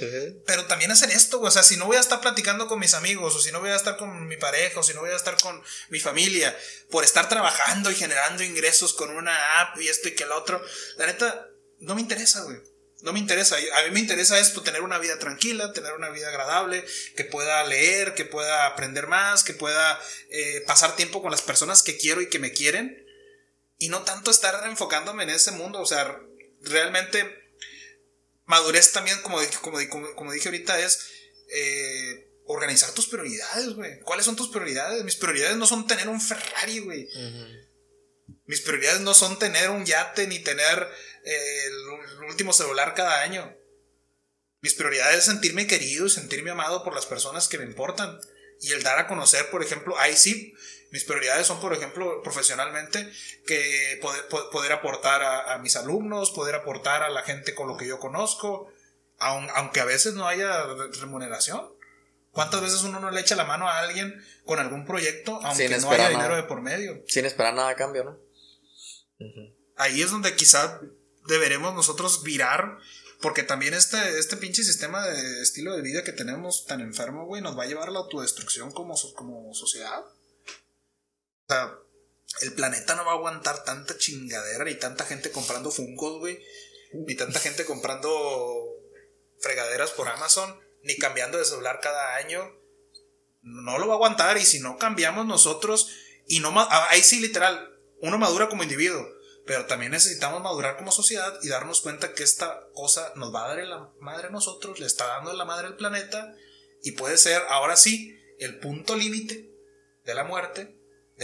[0.47, 3.35] pero también hacer esto, O sea, si no voy a estar platicando con mis amigos,
[3.35, 5.41] o si no voy a estar con mi pareja, o si no voy a estar
[5.41, 6.55] con mi familia,
[6.91, 10.63] por estar trabajando y generando ingresos con una app y esto y que el otro,
[10.99, 11.49] la neta,
[11.81, 12.59] no me interesa, güey.
[13.01, 13.57] No me interesa.
[13.57, 16.85] A mí me interesa esto, tener una vida tranquila, tener una vida agradable,
[17.17, 19.99] que pueda leer, que pueda aprender más, que pueda
[20.29, 23.04] eh, pasar tiempo con las personas que quiero y que me quieren
[23.85, 26.19] y no tanto estar enfocándome en ese mundo, o sea,
[26.63, 27.53] realmente
[28.47, 31.07] madurez también, como, como, como, dije ahorita, es
[31.51, 34.01] eh, organizar tus prioridades, güey.
[34.01, 35.05] ¿Cuáles son tus prioridades?
[35.05, 37.07] Mis prioridades no son tener un Ferrari, güey.
[38.47, 40.89] Mis prioridades no son tener un yate ni tener
[41.25, 43.55] eh, el último celular cada año.
[44.63, 48.19] Mis prioridades es sentirme querido y sentirme amado por las personas que me importan.
[48.63, 50.55] Y el dar a conocer, por ejemplo, sí,
[50.95, 53.13] mis prioridades son, por ejemplo, profesionalmente,
[53.49, 57.99] que poder, aportar a, mis alumnos, poder aportar a la gente con lo que yo
[57.99, 58.73] conozco,
[59.19, 60.63] aunque a veces no haya
[61.01, 61.69] remuneración.
[62.31, 65.91] ¿Cuántas veces uno no le echa la mano a alguien con algún proyecto, aunque no
[65.91, 67.03] haya dinero de por medio?
[67.09, 68.19] Sin esperar nada a cambio, ¿no?
[69.77, 70.81] Ahí es donde quizá
[71.27, 72.79] deberemos nosotros virar,
[73.21, 77.43] porque también este, este pinche sistema de estilo de vida que tenemos tan enfermo, güey,
[77.43, 80.05] nos va a llevar a la autodestrucción como, como sociedad.
[82.41, 86.43] El planeta no va a aguantar tanta chingadera ni tanta gente comprando fungos, güey.
[86.93, 88.11] Ni tanta gente comprando
[89.39, 92.41] fregaderas por Amazon, ni cambiando de celular cada año.
[93.43, 95.91] No lo va a aguantar y si no cambiamos nosotros
[96.27, 99.07] y no ahí sí literal, uno madura como individuo,
[99.47, 103.49] pero también necesitamos madurar como sociedad y darnos cuenta que esta cosa nos va a
[103.49, 106.35] dar en la madre a nosotros, le está dando en la madre al planeta
[106.83, 109.51] y puede ser ahora sí el punto límite
[110.05, 110.75] de la muerte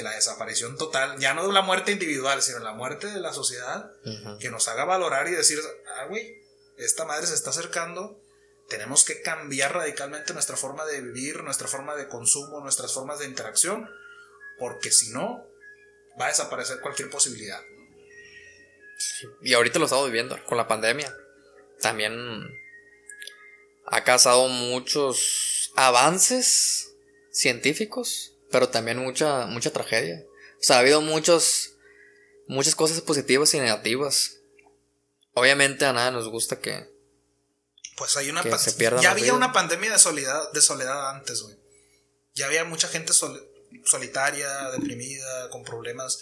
[0.01, 3.33] de la desaparición total, ya no de la muerte individual, sino la muerte de la
[3.33, 3.93] sociedad,
[4.41, 5.59] que nos haga valorar y decir,
[5.97, 6.43] ah, güey,
[6.79, 8.21] esta madre se está acercando,
[8.69, 13.27] tenemos que cambiar radicalmente nuestra forma de vivir, nuestra forma de consumo, nuestras formas de
[13.27, 13.89] interacción,
[14.59, 15.47] porque si no,
[16.19, 17.61] va a desaparecer cualquier posibilidad.
[19.43, 21.15] Y ahorita lo estamos viviendo con la pandemia.
[21.81, 22.15] También
[23.87, 26.95] ha causado muchos avances
[27.31, 30.25] científicos pero también mucha, mucha tragedia.
[30.59, 31.75] O sea, ha habido muchos,
[32.49, 34.39] muchas cosas positivas y negativas.
[35.35, 36.91] Obviamente a nada nos gusta que...
[37.97, 38.43] Pues hay una...
[39.01, 41.57] Ya había una pandemia de soledad, de soledad antes, güey.
[42.35, 43.13] Ya había mucha gente
[43.85, 46.21] solitaria, deprimida, con problemas.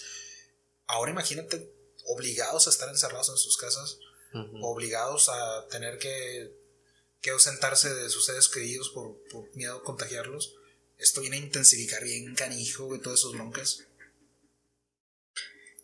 [0.87, 1.72] Ahora imagínate
[2.07, 3.99] obligados a estar encerrados en sus casas,
[4.61, 6.53] obligados a tener que,
[7.20, 10.58] que ausentarse de sus seres queridos por, por miedo a contagiarlos
[10.99, 13.87] esto viene a intensificar bien canijo, güey, todos esos broncas.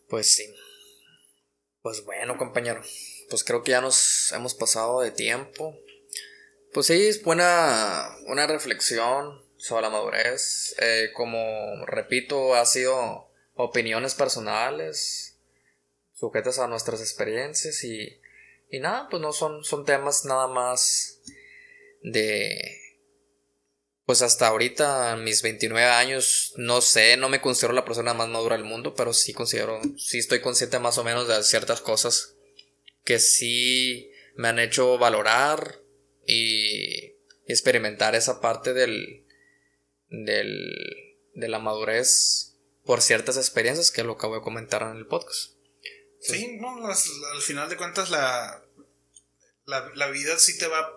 [0.09, 0.53] Pues sí.
[1.81, 2.81] Pues bueno, compañero.
[3.29, 5.77] Pues creo que ya nos hemos pasado de tiempo.
[6.73, 10.75] Pues sí, es buena una reflexión sobre la madurez.
[10.79, 15.39] Eh, como repito, ha sido opiniones personales,
[16.13, 18.19] sujetas a nuestras experiencias y,
[18.69, 21.21] y nada, pues no son, son temas nada más
[22.01, 22.84] de
[24.05, 28.55] pues hasta ahorita, mis 29 años, no sé, no me considero la persona más madura
[28.55, 32.35] del mundo, pero sí considero, sí estoy consciente más o menos de ciertas cosas
[33.03, 35.79] que sí me han hecho valorar
[36.27, 37.15] y
[37.47, 39.25] experimentar esa parte del,
[40.09, 45.53] del, de la madurez por ciertas experiencias que lo acabo de comentar en el podcast.
[46.19, 48.63] Sí, no, al final de cuentas la,
[49.65, 50.91] la, la vida sí te va,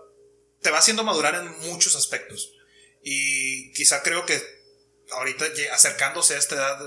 [0.60, 2.55] te va haciendo madurar en muchos aspectos
[3.03, 4.43] y quizá creo que
[5.11, 6.81] ahorita acercándose a esta edad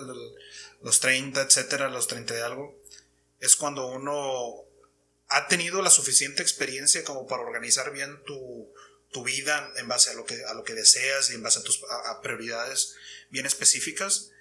[0.82, 2.82] los 30, etcétera, los 30 de algo,
[3.40, 4.66] es cuando uno
[5.30, 8.74] ha tenido la suficiente experiencia como para organizar bien tu,
[9.24, 11.82] vida en base a lo, que, a lo que deseas y en base a tus
[12.22, 12.96] prioridades
[13.30, 14.32] bien específicas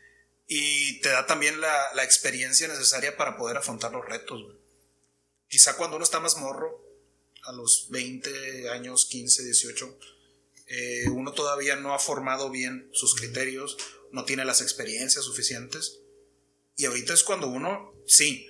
[0.47, 4.41] y te da también la, la, experiencia necesaria para poder afrontar los retos.
[5.49, 6.91] Quizá cuando uno está más morro,
[7.45, 9.99] a los 20 años, 15, 18,
[10.73, 13.77] eh, uno todavía no ha formado bien sus criterios,
[14.13, 15.99] no tiene las experiencias suficientes.
[16.77, 18.49] Y ahorita es cuando uno, sí,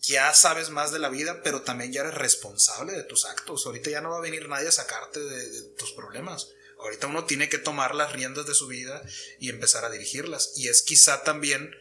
[0.00, 3.66] ya sabes más de la vida, pero también ya eres responsable de tus actos.
[3.66, 6.48] Ahorita ya no va a venir nadie a sacarte de, tus problemas.
[6.78, 9.02] Ahorita uno tiene que tomar las riendas de su vida
[9.38, 10.54] y empezar a dirigirlas.
[10.56, 11.74] Y es quizá también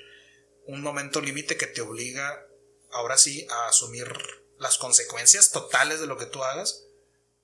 [0.66, 2.46] un momento límite que te obliga
[2.92, 4.12] ahora sí a asumir
[4.58, 6.84] las consecuencias totales de lo que tú hagas,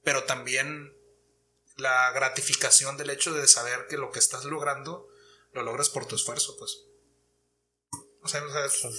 [0.04, 0.95] pero también
[1.76, 5.08] la gratificación del hecho de saber que lo que estás logrando
[5.52, 6.78] lo logras por tu esfuerzo, pues.
[8.22, 8.94] O sea, son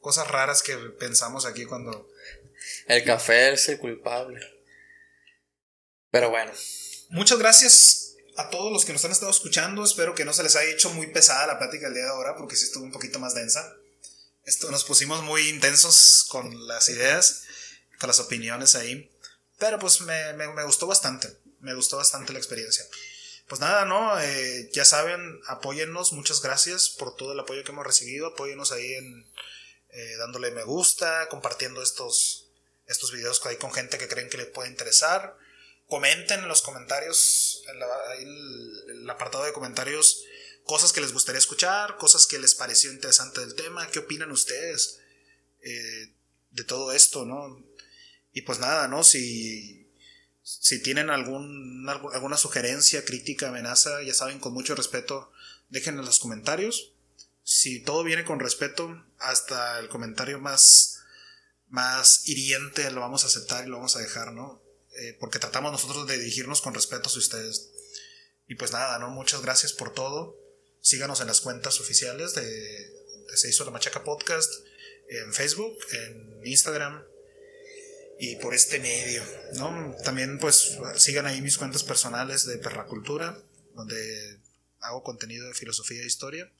[0.00, 2.08] cosas raras que pensamos aquí cuando...
[2.86, 4.40] El café es el culpable.
[6.10, 6.52] Pero bueno.
[7.10, 9.84] Muchas gracias a todos los que nos han estado escuchando.
[9.84, 12.36] Espero que no se les haya hecho muy pesada la plática el día de ahora,
[12.36, 13.76] porque sí estuvo un poquito más densa.
[14.44, 17.42] Esto, nos pusimos muy intensos con las ideas,
[17.98, 19.10] con las opiniones ahí.
[19.58, 21.37] Pero pues me, me, gustó bastante.
[21.60, 22.84] Me gustó bastante la experiencia.
[23.48, 24.20] Pues nada, ¿no?
[24.20, 26.12] Eh, ya saben, apóyennos.
[26.12, 28.28] Muchas gracias por todo el apoyo que hemos recibido.
[28.28, 29.26] Apóyennos ahí en
[29.90, 32.50] eh, dándole me gusta, compartiendo estos,
[32.86, 35.36] estos videos ahí con gente que creen que les puede interesar
[35.88, 40.22] comenten en los comentarios, en el, apartado de comentarios,
[40.64, 45.00] cosas que les gustaría escuchar, cosas que les pareció interesante del tema, qué opinan ustedes
[45.62, 46.12] eh,
[46.50, 47.64] de todo esto, ¿no?
[48.32, 49.02] Y pues nada, ¿no?
[49.02, 49.77] Si,
[50.48, 55.30] si tienen algún, alguna sugerencia, crítica, amenaza, ya saben, con mucho respeto,
[55.68, 56.94] dejen en los comentarios.
[57.42, 61.00] Si todo viene con respeto, hasta el comentario más,
[61.68, 64.62] más hiriente lo vamos a aceptar y lo vamos a dejar, ¿no?
[64.96, 67.68] Eh, porque tratamos nosotros de dirigirnos con respeto a ustedes.
[68.46, 69.10] Y pues nada, ¿no?
[69.10, 70.34] Muchas gracias por todo.
[70.80, 74.50] Síganos en las cuentas oficiales de, Se hizo la Machaca Podcast,
[75.10, 77.04] en Facebook, en Instagram
[78.18, 79.22] y por este medio,
[79.54, 79.94] ¿no?
[80.04, 83.40] También pues sigan ahí mis cuentas personales de Perracultura,
[83.74, 84.40] donde
[84.80, 86.50] hago contenido de filosofía e historia.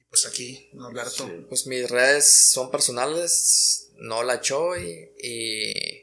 [0.00, 1.28] Y pues aquí, Norberto.
[1.48, 6.02] pues mis redes son personales, no la Choy y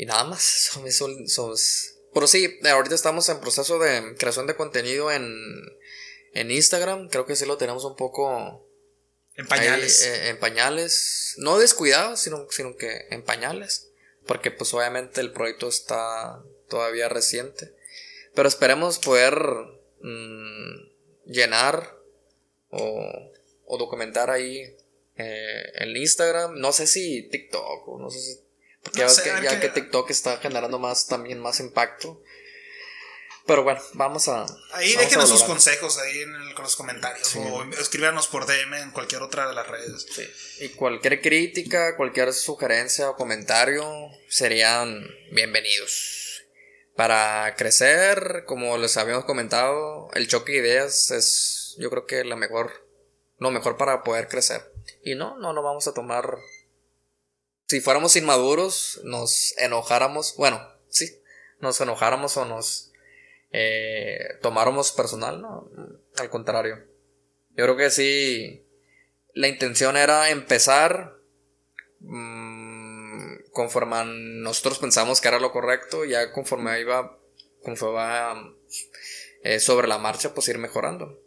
[0.00, 1.54] y nada más, son, son, son,
[2.14, 5.30] Pero sí, ahorita estamos en proceso de creación de contenido en,
[6.32, 7.10] en Instagram.
[7.10, 8.66] Creo que sí lo tenemos un poco...
[9.34, 10.02] En pañales.
[10.02, 11.34] Eh, en pañales.
[11.36, 13.89] No descuidados, sino, sino que en pañales.
[14.30, 17.74] Porque pues obviamente el proyecto está todavía reciente.
[18.32, 19.34] Pero esperemos poder
[20.02, 21.96] mm, llenar
[22.68, 23.32] o,
[23.64, 24.60] o, documentar ahí
[25.16, 26.60] eh, en Instagram.
[26.60, 28.40] No sé si TikTok o no sé si
[28.84, 29.00] porque
[29.42, 32.22] ya, que, TikTok está generando más también más impacto.
[33.48, 34.46] Pero bueno, vamos a.
[34.74, 37.34] Ahí déjenos sus consejos ahí en los comentarios.
[37.34, 40.06] O escríbanos por DM en cualquier otra de las redes.
[40.60, 46.46] Y cualquier crítica, cualquier sugerencia o comentario serían bienvenidos.
[46.94, 52.36] Para crecer, como les habíamos comentado, el choque de ideas es, yo creo que la
[52.36, 52.88] mejor,
[53.38, 54.72] lo mejor para poder crecer.
[55.02, 56.38] Y no, no nos vamos a tomar
[57.66, 61.22] si fuéramos inmaduros, nos enojáramos, bueno, sí,
[61.60, 62.92] nos enojáramos o nos
[63.52, 65.70] eh, tomáramos personal, no,
[66.18, 66.84] al contrario.
[67.50, 68.64] Yo creo que sí,
[69.34, 71.16] la intención era empezar
[72.00, 72.49] mmm,
[73.50, 77.18] conforme nosotros pensamos que era lo correcto, ya conforme iba,
[77.62, 78.54] conforme va
[79.42, 81.22] eh, sobre la marcha, pues ir mejorando.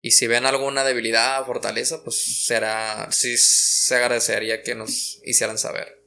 [0.00, 5.58] Y si ven alguna debilidad o fortaleza, pues será, sí se agradecería que nos hicieran
[5.58, 6.00] saber.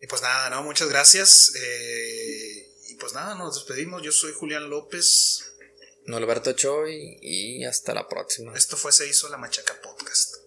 [0.00, 0.62] Y pues nada, ¿no?
[0.62, 1.52] Muchas gracias.
[1.56, 4.02] Eh, y pues nada, nos despedimos.
[4.02, 5.52] Yo soy Julián López.
[6.04, 8.56] Norberto Choi y hasta la próxima.
[8.56, 10.45] Esto fue Se hizo la Machaca Podcast.